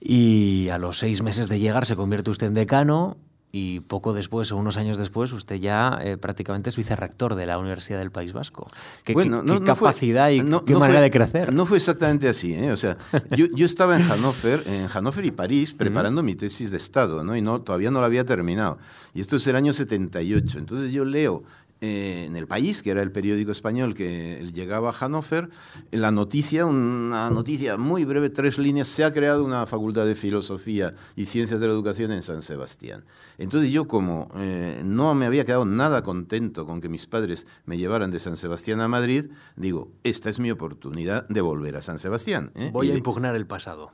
[0.00, 3.18] y a los seis meses de llegar se convierte usted en decano
[3.52, 7.58] y poco después o unos años después usted ya eh, prácticamente es vicerrector de la
[7.58, 8.68] Universidad del País Vasco.
[9.04, 11.52] ¿Qué, bueno, qué, capacidad y qué manera de crecer?
[11.52, 12.54] No fue exactamente así.
[12.54, 12.72] ¿eh?
[12.72, 12.96] O sea,
[13.36, 17.36] yo, yo, estaba en Hannover, en Hannover y París preparando mi tesis de Estado ¿no?
[17.36, 18.78] y no, todavía no la había terminado.
[19.14, 20.58] Y esto es el año 78.
[20.58, 21.42] Entonces yo leo
[21.80, 25.48] eh, en El País, que era el periódico español que llegaba a Hannover,
[25.90, 30.92] la noticia, una noticia muy breve, tres líneas, se ha creado una facultad de filosofía
[31.16, 33.04] y ciencias de la educación en San Sebastián.
[33.40, 37.78] Entonces yo como eh, no me había quedado nada contento con que mis padres me
[37.78, 41.98] llevaran de San Sebastián a Madrid, digo, esta es mi oportunidad de volver a San
[41.98, 42.52] Sebastián.
[42.54, 42.68] ¿eh?
[42.70, 43.92] Voy a impugnar el pasado.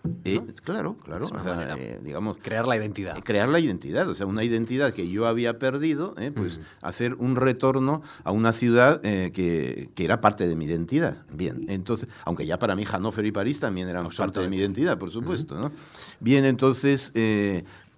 [0.64, 1.28] claro, claro.
[2.02, 3.22] digamos, crear la identidad.
[3.22, 8.02] Crear la identidad, o sea, una identidad que yo había perdido, pues hacer un retorno
[8.24, 11.18] a una ciudad eh, que, que, era parte de mi identidad.
[11.32, 14.98] Bien, entonces, aunque ya para mí Hannover y París también eran parte de mi identidad,
[14.98, 15.54] por supuesto.
[15.54, 15.70] ¿no?
[16.18, 17.12] Bien, entonces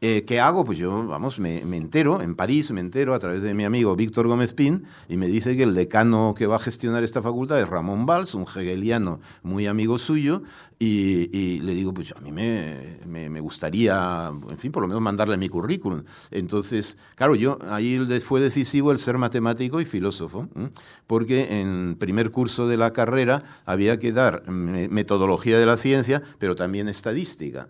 [0.00, 0.64] eh, eh, ¿Qué hago?
[0.64, 4.26] Pues yo, vamos, me, entero, en París me entero a través de mi amigo Víctor
[4.26, 7.68] Gómez Pin, y me dice que el decano que va a gestionar esta facultad es
[7.68, 10.42] Ramón Valls, un hegeliano muy amigo suyo,
[10.78, 15.36] y, le digo, pues a mí me, me, gustaría, en fin, por lo menos mandarle
[15.36, 16.04] mi currículum.
[16.30, 20.48] Entonces, claro, yo ahí fue decisivo el ser matemático y filósofo,
[21.08, 26.54] porque en primer curso de la carrera había que dar metodología de la ciencia, pero
[26.54, 27.66] también estadística,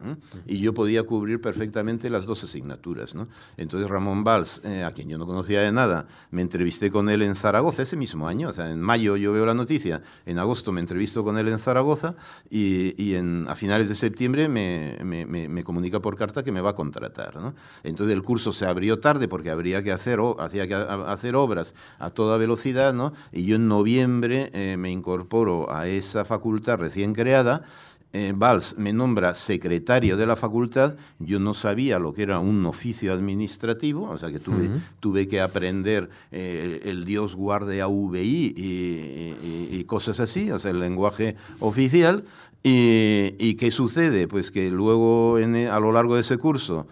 [0.47, 3.14] y yo podía cubrir perfectamente la las dos asignaturas.
[3.57, 7.23] Entonces Ramón Valls, eh, a quien yo no conocía de nada, me entrevisté con él
[7.23, 10.73] en Zaragoza ese mismo año, o sea, en mayo yo veo la noticia, en agosto
[10.73, 12.14] me entrevisto con él en Zaragoza
[12.51, 16.75] y, en, a finales de septiembre me, me, comunica por carta que me va a
[16.75, 17.37] contratar.
[17.37, 17.55] ¿no?
[17.83, 22.11] Entonces el curso se abrió tarde porque habría que hacer, hacía que hacer obras a
[22.11, 22.95] toda velocidad
[23.33, 27.64] y yo en noviembre eh, me incorporo a esa facultad recién creada
[28.13, 32.65] eh, Valls me nombra secretario de la facultad, yo no sabía lo que era un
[32.65, 39.77] oficio administrativo, o sea que tuve, tuve que aprender eh, el Dios guarde AVI y,
[39.77, 42.25] y, cosas así, o sea, el lenguaje oficial.
[42.65, 44.27] ¿Y, y qué sucede?
[44.27, 46.89] Pues que luego a lo largo de ese curso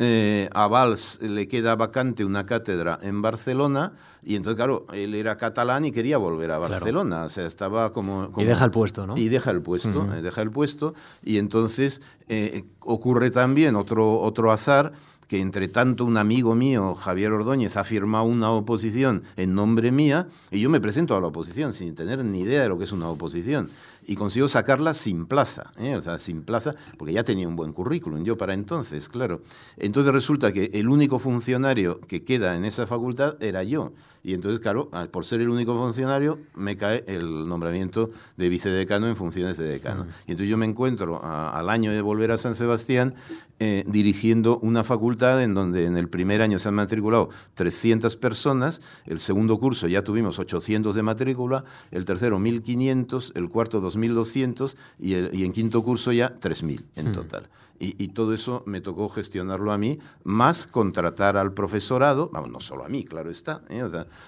[0.00, 5.36] eh, a Valls le queda vacante una cátedra en Barcelona y entonces, claro, él era
[5.36, 7.24] catalán y quería volver a Barcelona.
[7.24, 9.16] O sea, estaba como, Y deja el puesto, ¿no?
[9.16, 10.94] Y deja el puesto, eh, deja el puesto.
[11.24, 14.92] Y entonces eh, ocurre también otro, otro azar
[15.28, 20.26] que entre tanto un amigo mío, Javier Ordóñez, ha firmado una oposición en nombre mía
[20.50, 22.92] y yo me presento a la oposición sin tener ni idea de lo que es
[22.92, 23.68] una oposición
[24.08, 25.94] y consigo sacarla sin plaza, ¿eh?
[25.94, 29.42] o sea, sin plaza, porque ya tenía un buen currículum yo para entonces, claro.
[29.76, 33.92] Entonces resulta que el único funcionario que queda en esa facultad era yo.
[34.22, 39.16] Y entonces, claro, por ser el único funcionario, me cae el nombramiento de vicedecano en
[39.16, 40.06] funciones de decano.
[40.26, 43.14] Y entonces yo me encuentro al año de volver a San Sebastián
[43.60, 48.82] eh, dirigiendo una facultad en donde en el primer año se han matriculado 300 personas,
[49.04, 55.14] el segundo curso ya tuvimos 800 de matrícula, el tercero 1500, el cuarto 2200 y,
[55.14, 57.48] y en quinto curso ya 3000 en total.
[57.80, 62.84] Y, todo eso me tocó gestionarlo a mí, más contratar al profesorado, vamos, no solo
[62.84, 63.84] a mí, claro está, ¿eh?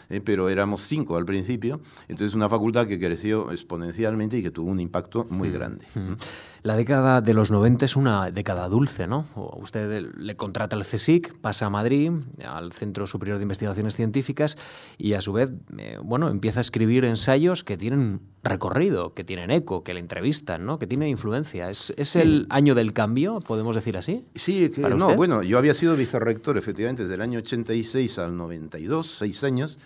[0.09, 0.21] ¿eh?
[0.21, 4.79] pero éramos cinco al principio, entonces una facultad que creció exponencialmente y que tuvo un
[4.79, 5.85] impacto muy mm, grande.
[5.97, 6.13] Mm.
[6.63, 9.27] La década de los 90 es una década dulce, ¿no?
[9.57, 12.13] Usted le contrata al CSIC, pasa a Madrid,
[12.47, 14.59] al Centro Superior de Investigaciones Científicas,
[14.97, 19.51] y a su vez, eh, bueno, empieza a escribir ensayos que tienen recorrido, que tienen
[19.51, 20.79] eco, que le entrevistan, ¿no?
[20.79, 21.69] Que tienen influencia.
[21.69, 23.39] ¿Es, es el año del cambio?
[23.41, 24.25] ¿Podemos decir así?
[24.35, 29.07] Sí, que, no, bueno, yo había sido vicerrector efectivamente desde el año 86 al 92,
[29.07, 29.79] seis años,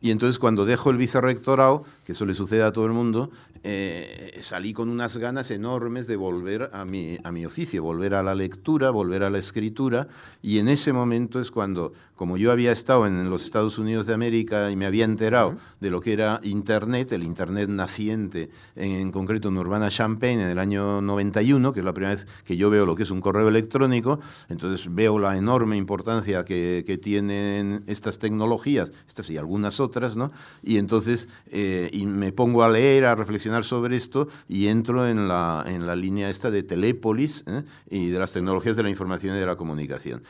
[0.00, 3.30] y entonces cuando dejo el vicerrectorado, que eso le sucede a todo el mundo,
[3.62, 8.22] eh, salí con unas ganas enormes de volver a mi, a mi oficio, volver a
[8.22, 10.08] la lectura, volver a la escritura,
[10.42, 14.14] y en ese momento es cuando, como yo había estado en los Estados Unidos de
[14.14, 19.48] América y me había enterado de lo que era Internet, el Internet naciente, en, concreto
[19.48, 22.86] en Urbana Champaign en el año 91, que es la primera vez que yo veo
[22.86, 28.18] lo que es un correo electrónico, entonces veo la enorme importancia que, que tienen estas
[28.18, 30.32] tecnologías, estas y algunas otras, ¿no?
[30.62, 35.28] Y entonces eh, y me pongo a leer, a reflexionar sobre esto y entro en
[35.28, 37.64] la, en la línea esta de Telépolis ¿eh?
[37.90, 40.22] y de las tecnologías de la información y de la comunicación.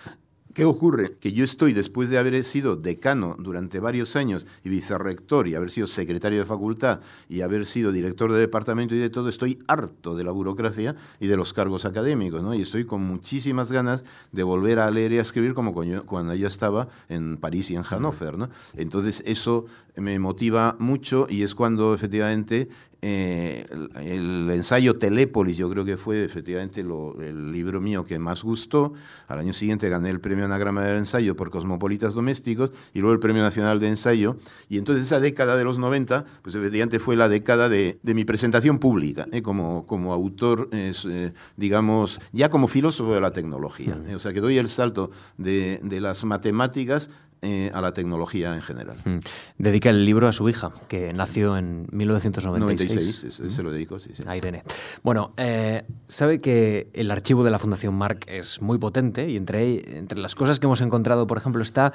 [0.57, 1.18] ¿Qué ocurre?
[1.20, 5.68] Que yo estoy, después de haber sido decano durante varios años y vicerrector y haber
[5.68, 10.16] sido secretario de facultad y haber sido director de departamento y de todo, estoy harto
[10.16, 12.55] de la burocracia y de los cargos académicos, ¿no?
[12.55, 16.47] Y estoy con muchísimas ganas de volver a leer y a escribir como cuando yo
[16.47, 18.49] estaba en París y en Hannover, ¿no?
[18.79, 22.70] Entonces eso me motiva mucho y es cuando efectivamente
[23.09, 23.64] eh,
[24.02, 28.94] el, ensayo Telépolis, yo creo que fue efectivamente el libro mío que más gustó.
[29.28, 33.20] Al año siguiente gané el premio Anagrama del Ensayo por Cosmopolitas Domésticos y luego el
[33.20, 34.36] premio Nacional de Ensayo.
[34.68, 38.80] Y entonces esa década de los 90, pues efectivamente fue la década de, mi presentación
[38.80, 39.40] pública, ¿eh?
[39.40, 43.96] como, como autor, eh, digamos, ya como filósofo de la tecnología.
[44.16, 47.11] O sea, que doy el salto de, de las matemáticas
[47.43, 48.97] eh, a la tecnología en general.
[49.05, 49.18] Mm.
[49.59, 53.24] Dedica el libro a su hija, que nació en 1996.
[53.24, 54.22] 96, se lo dedico, sí, sí.
[54.26, 54.62] A Irene.
[55.03, 59.99] Bueno, eh, sabe que el archivo de la Fundación Marc es muy potente y entre,
[59.99, 61.93] entre las cosas que hemos encontrado, por ejemplo, está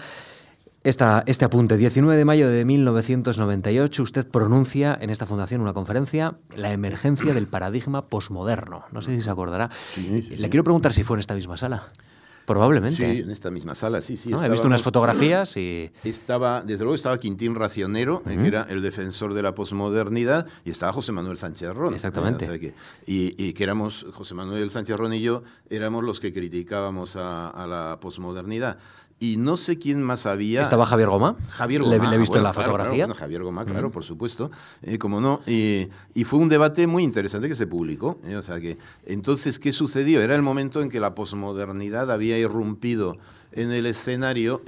[0.84, 1.78] esta, este apunte.
[1.78, 7.48] 19 de mayo de 1998, usted pronuncia en esta fundación una conferencia, La emergencia del
[7.48, 8.86] paradigma posmoderno.
[8.92, 9.70] No sé si se acordará.
[9.98, 11.92] Le quiero preguntar si fue en esta misma sala.
[12.52, 12.98] Probablemente.
[12.98, 14.32] Sí, en esta misma sala, sí, sí.
[14.34, 15.92] He visto unas fotografías y...
[16.04, 20.70] Estaba, desde luego estaba Quintín Racionero, eh, que era el defensor de la posmodernidad, y
[20.70, 21.94] estaba José Manuel Sánchez Ron.
[21.94, 22.74] Exactamente.
[23.06, 27.68] y, que éramos, José Manuel Sánchez Ron y yo, éramos los que criticábamos a, a
[27.68, 28.78] la posmodernidad
[29.22, 30.64] y no sé quién más había.
[30.64, 31.36] ¿Estaba Javier Goma?
[31.50, 32.10] Javier Goma.
[32.10, 33.08] Le, he visto en la fotografía.
[33.14, 34.50] Javier Goma, claro, por supuesto.
[34.82, 35.42] Eh, como no.
[35.46, 38.20] y fue un debate muy interesante que se publicó.
[38.24, 40.22] Eh, o sea que, entonces, ¿qué sucedió?
[40.22, 43.20] Era el momento en que la posmodernidad había irrumpido
[43.52, 44.64] en el escenario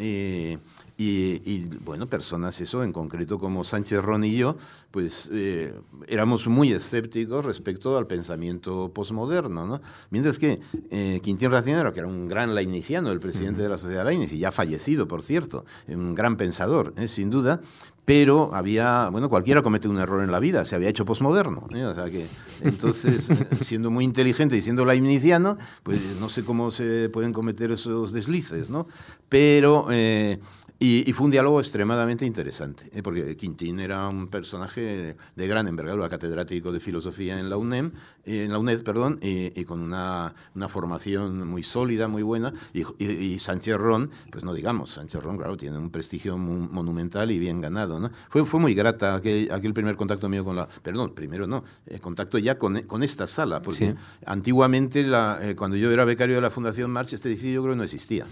[0.95, 4.55] Y, bueno, personas, eso en concreto como Sánchez Ron y yo,
[4.91, 5.73] pues eh,
[6.07, 9.81] éramos muy escépticos respecto al pensamiento posmoderno, ¿no?
[10.11, 10.59] Mientras que
[10.91, 14.39] eh, Quintín Racinero, que era un gran lainiciano, el presidente de la Sociedad Leibniz, y
[14.39, 17.07] ya fallecido, por cierto, un gran pensador, ¿eh?
[17.07, 17.59] sin duda,
[18.05, 21.67] pero había, bueno, cualquiera comete un error en la vida, se había hecho posmoderno.
[21.73, 21.85] ¿eh?
[21.85, 22.27] O sea que,
[22.61, 23.29] entonces,
[23.61, 28.69] siendo muy inteligente y siendo laimniciano, pues no sé cómo se pueden cometer esos deslices,
[28.69, 28.87] ¿no?
[29.29, 30.39] Pero eh,
[30.85, 33.01] y, fue un diálogo extremadamente interesante, ¿eh?
[33.01, 37.91] porque Quintín era un personaje de gran envergadura, catedrático de filosofía en la UNEM,
[38.25, 43.77] en la UNED, perdón, y, con una, una, formación muy sólida, muy buena, y, Sánchez
[43.77, 48.11] Ron, pues no digamos, Sánchez Ron, claro, tiene un prestigio monumental y bien ganado, ¿no?
[48.29, 52.01] Fue, fue muy grata aquel, aquel primer contacto mío con la, perdón, primero no, el
[52.01, 56.41] contacto ya con, con esta sala, porque antiguamente, la, eh, cuando yo era becario de
[56.41, 58.25] la Fundación March, este edificio yo creo no existía.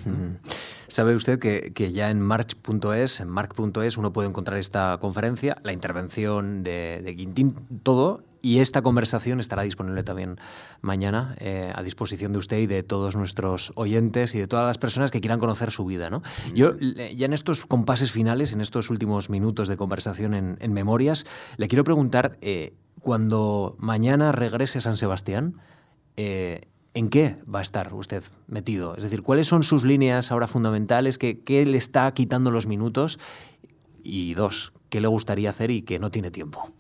[0.92, 5.72] Sabe usted que, que ya en march.es, en marc.es, uno puede encontrar esta conferencia, la
[5.72, 10.38] intervención de, de Quintín, todo, y esta conversación estará disponible también
[10.82, 14.78] mañana eh, a disposición de usted y de todos nuestros oyentes y de todas las
[14.78, 16.10] personas que quieran conocer su vida.
[16.10, 16.24] ¿no?
[16.54, 21.26] Yo, ya en estos compases finales, en estos últimos minutos de conversación en, Memorias,
[21.56, 25.54] le quiero preguntar, eh, cuando mañana regrese a San Sebastián,
[26.18, 28.96] eh, ¿En qué va a estar usted metido?
[28.98, 31.18] Es decir, ¿cuáles son sus líneas ahora fundamentales?
[31.18, 33.18] ¿Qué, le está quitando los minutos?
[34.04, 36.74] Y dos, ¿qué le gustaría hacer y que no tiene tiempo?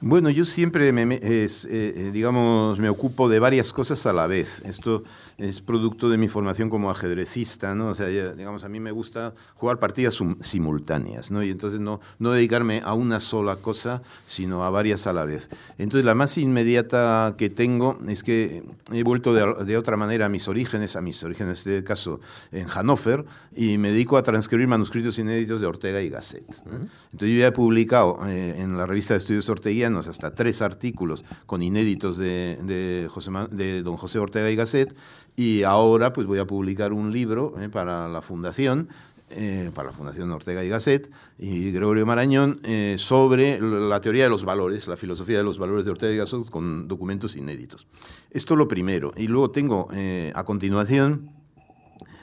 [0.00, 4.62] Bueno, yo siempre me, eh, eh, digamos, me ocupo de varias cosas a la vez.
[4.64, 5.02] Esto
[5.38, 7.90] es producto de mi formación como ajedrecista, ¿no?
[7.90, 11.44] O sea, digamos, a mí me gusta jugar partidas simultáneas, ¿no?
[11.44, 15.48] Y entonces no, no dedicarme a una sola cosa, sino a varias a la vez.
[15.78, 20.48] Entonces, la más inmediata que tengo es que he vuelto de, otra manera a mis
[20.48, 22.20] orígenes, a mis orígenes, en este caso,
[22.50, 23.24] en Hannover,
[23.54, 26.42] y me dedico a transcribir manuscritos inéditos de Ortega y Gasset.
[26.48, 31.24] Entonces, yo ya he publicado eh, en la revista de estudios orteguianos hasta tres artículos
[31.46, 34.96] con inéditos de, de, José, de don José Ortega y Gasset,
[35.38, 38.88] y ahora pues voy a publicar un libro eh, para la Fundación,
[39.30, 44.30] eh, para la Fundación Ortega y Gasset y Gregorio Marañón, eh, sobre la teoría de
[44.30, 47.86] los valores, la filosofía de los valores de Ortega y Gasset con documentos inéditos.
[48.32, 49.12] Esto lo primero.
[49.16, 49.88] Y luego tengo
[50.34, 51.30] a continuación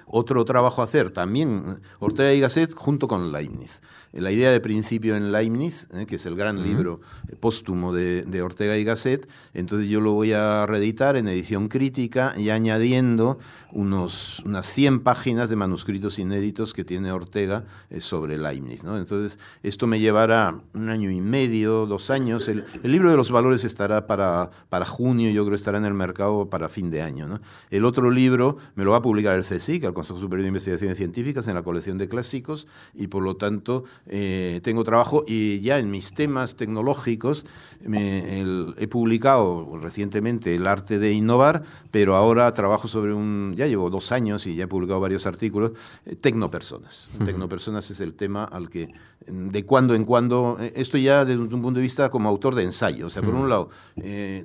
[0.08, 3.82] otro trabajo a hacer, también Ortega y Gasset junto con Leibniz
[4.16, 6.06] la idea de principio en Leibniz, ¿eh?
[6.06, 7.02] que es el gran libro
[7.40, 12.50] póstumo de, Ortega y Gasset, entonces yo lo voy a reeditar en edición crítica y
[12.50, 13.40] añadiendo
[13.72, 18.84] unos, unas 100 páginas de manuscritos inéditos que tiene Ortega eh, sobre Leibniz.
[18.84, 18.98] ¿no?
[18.98, 22.48] Entonces esto me llevará un año y medio, dos años.
[22.48, 26.50] El, libro de los valores estará para, para junio, yo creo estará en el mercado
[26.50, 27.28] para fin de año.
[27.28, 27.42] ¿no?
[27.70, 30.98] El otro libro me lo va a publicar el CSIC, el Consejo Superior de Investigaciones
[30.98, 35.80] Científicas, en la colección de clásicos, y por lo tanto eh, tengo trabajo y ya
[35.80, 37.46] en mis temas tecnológicos
[37.84, 44.12] he publicado recientemente El arte de innovar, pero ahora trabajo sobre un, ya llevo dos
[44.12, 45.72] años y ya he publicado varios artículos,
[46.06, 47.10] eh, Tecnopersonas.
[47.24, 48.94] Tecnopersonas es el tema al que
[49.28, 52.64] de cuando en cuando, eh, esto ya desde un punto de vista como autor de
[52.64, 53.70] ensayo, o sea, por un lado,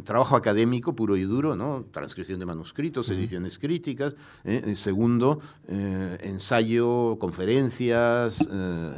[0.04, 1.84] trabajo académico puro y duro, ¿no?
[1.90, 4.14] transcripción de manuscritos, ediciones críticas,
[4.74, 8.40] segundo, ensayo, conferencias,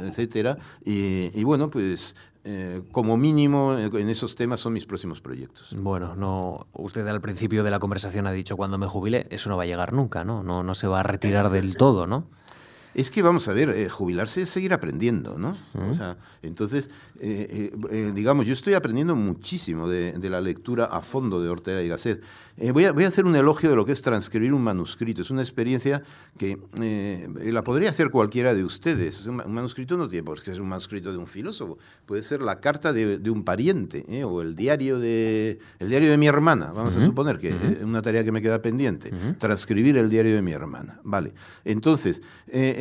[0.01, 2.15] etcétera, y, bueno, pues
[2.45, 5.73] eh, como mínimo en esos temas son mis próximos proyectos.
[5.77, 9.55] Bueno, no, usted al principio de la conversación ha dicho cuando me jubile, eso no
[9.55, 10.43] va a llegar nunca, ¿no?
[10.43, 12.25] No, no se va a retirar del todo, ¿no?
[12.95, 15.55] Es que vamos a ver, eh, jubilarse es seguir aprendiendo, ¿no?
[15.89, 16.89] O sea, entonces,
[17.19, 21.87] eh, eh, digamos, yo estoy aprendiendo muchísimo de, la lectura a fondo de Ortega y
[21.87, 22.23] Gasset.
[22.71, 25.21] Voy a, voy, a, hacer un elogio de lo que es transcribir un manuscrito.
[25.21, 26.01] Es una experiencia
[26.37, 26.57] que
[27.43, 29.25] la podría hacer cualquiera de ustedes.
[29.27, 31.77] Un, manuscrito no tiene por qué ser un manuscrito de un filósofo.
[32.05, 36.27] Puede ser la carta de, un pariente o el diario de, el diario de mi
[36.27, 36.71] hermana.
[36.71, 39.11] Vamos a suponer que es una tarea que me queda pendiente.
[39.39, 40.99] Transcribir el diario de mi hermana.
[41.03, 41.33] Vale.
[41.65, 42.21] Entonces,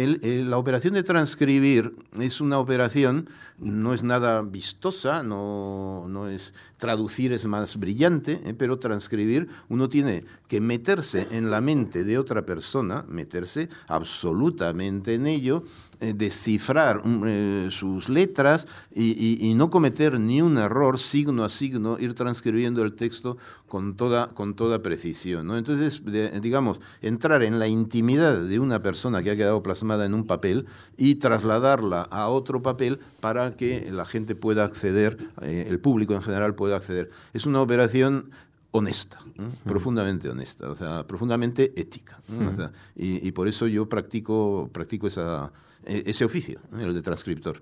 [0.06, 3.28] la operación de transcribir es una operación,
[3.62, 8.54] no es nada vistosa, no, no es traducir es más brillante, ¿eh?
[8.58, 15.28] pero transcribir uno tiene que meterse en la mente de otra persona, meterse absolutamente en
[15.28, 15.62] ello,
[16.00, 21.98] eh, descifrar mm, eh, sus letras y, no cometer ni un error signo a signo,
[22.00, 23.38] ir transcribiendo el texto
[23.68, 25.46] con toda, con toda precisión.
[25.46, 25.56] ¿no?
[25.56, 26.02] Entonces,
[26.40, 30.66] digamos, entrar en la intimidad de una persona que ha quedado plasmada en un papel
[30.96, 36.54] y trasladarla a otro papel para que la gente pueda acceder, el público en general
[36.54, 37.10] pueda acceder.
[37.32, 38.30] Es una operación
[38.72, 39.18] honesta,
[39.64, 42.18] profundamente honesta, o sea, profundamente ética.
[42.96, 45.52] y, por eso yo practico, practico esa,
[45.84, 47.60] eh, ese oficio, el de transcriptor.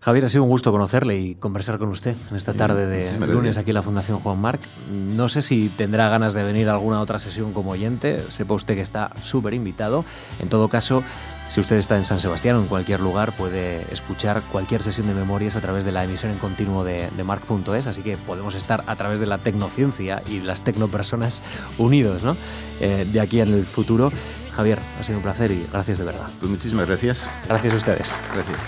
[0.00, 3.56] Javier, ha sido un gusto conocerle y conversar con usted en esta tarde de lunes
[3.56, 4.60] aquí en la Fundación Juan Marc.
[4.90, 8.74] No sé si tendrá ganas de venir a alguna otra sesión como oyente, sepa usted
[8.74, 10.04] que está súper invitado.
[10.40, 11.04] En todo caso,
[11.52, 15.12] si usted está en San Sebastián o en cualquier lugar, puede escuchar cualquier sesión de
[15.12, 18.82] memorias a través de la emisión en continuo de, de Marc.es, así que podemos estar
[18.86, 21.42] a través de la tecnociencia y las tecnopersonas
[21.76, 22.38] unidos ¿no?
[22.80, 24.10] Eh, de aquí en el futuro.
[24.52, 26.30] Javier, ha sido un placer y gracias de verdad.
[26.40, 27.30] Pues muchísimas gracias.
[27.46, 28.18] Gracias a ustedes.
[28.32, 28.58] Gracias.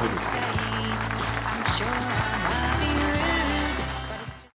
[0.00, 0.71] gracias.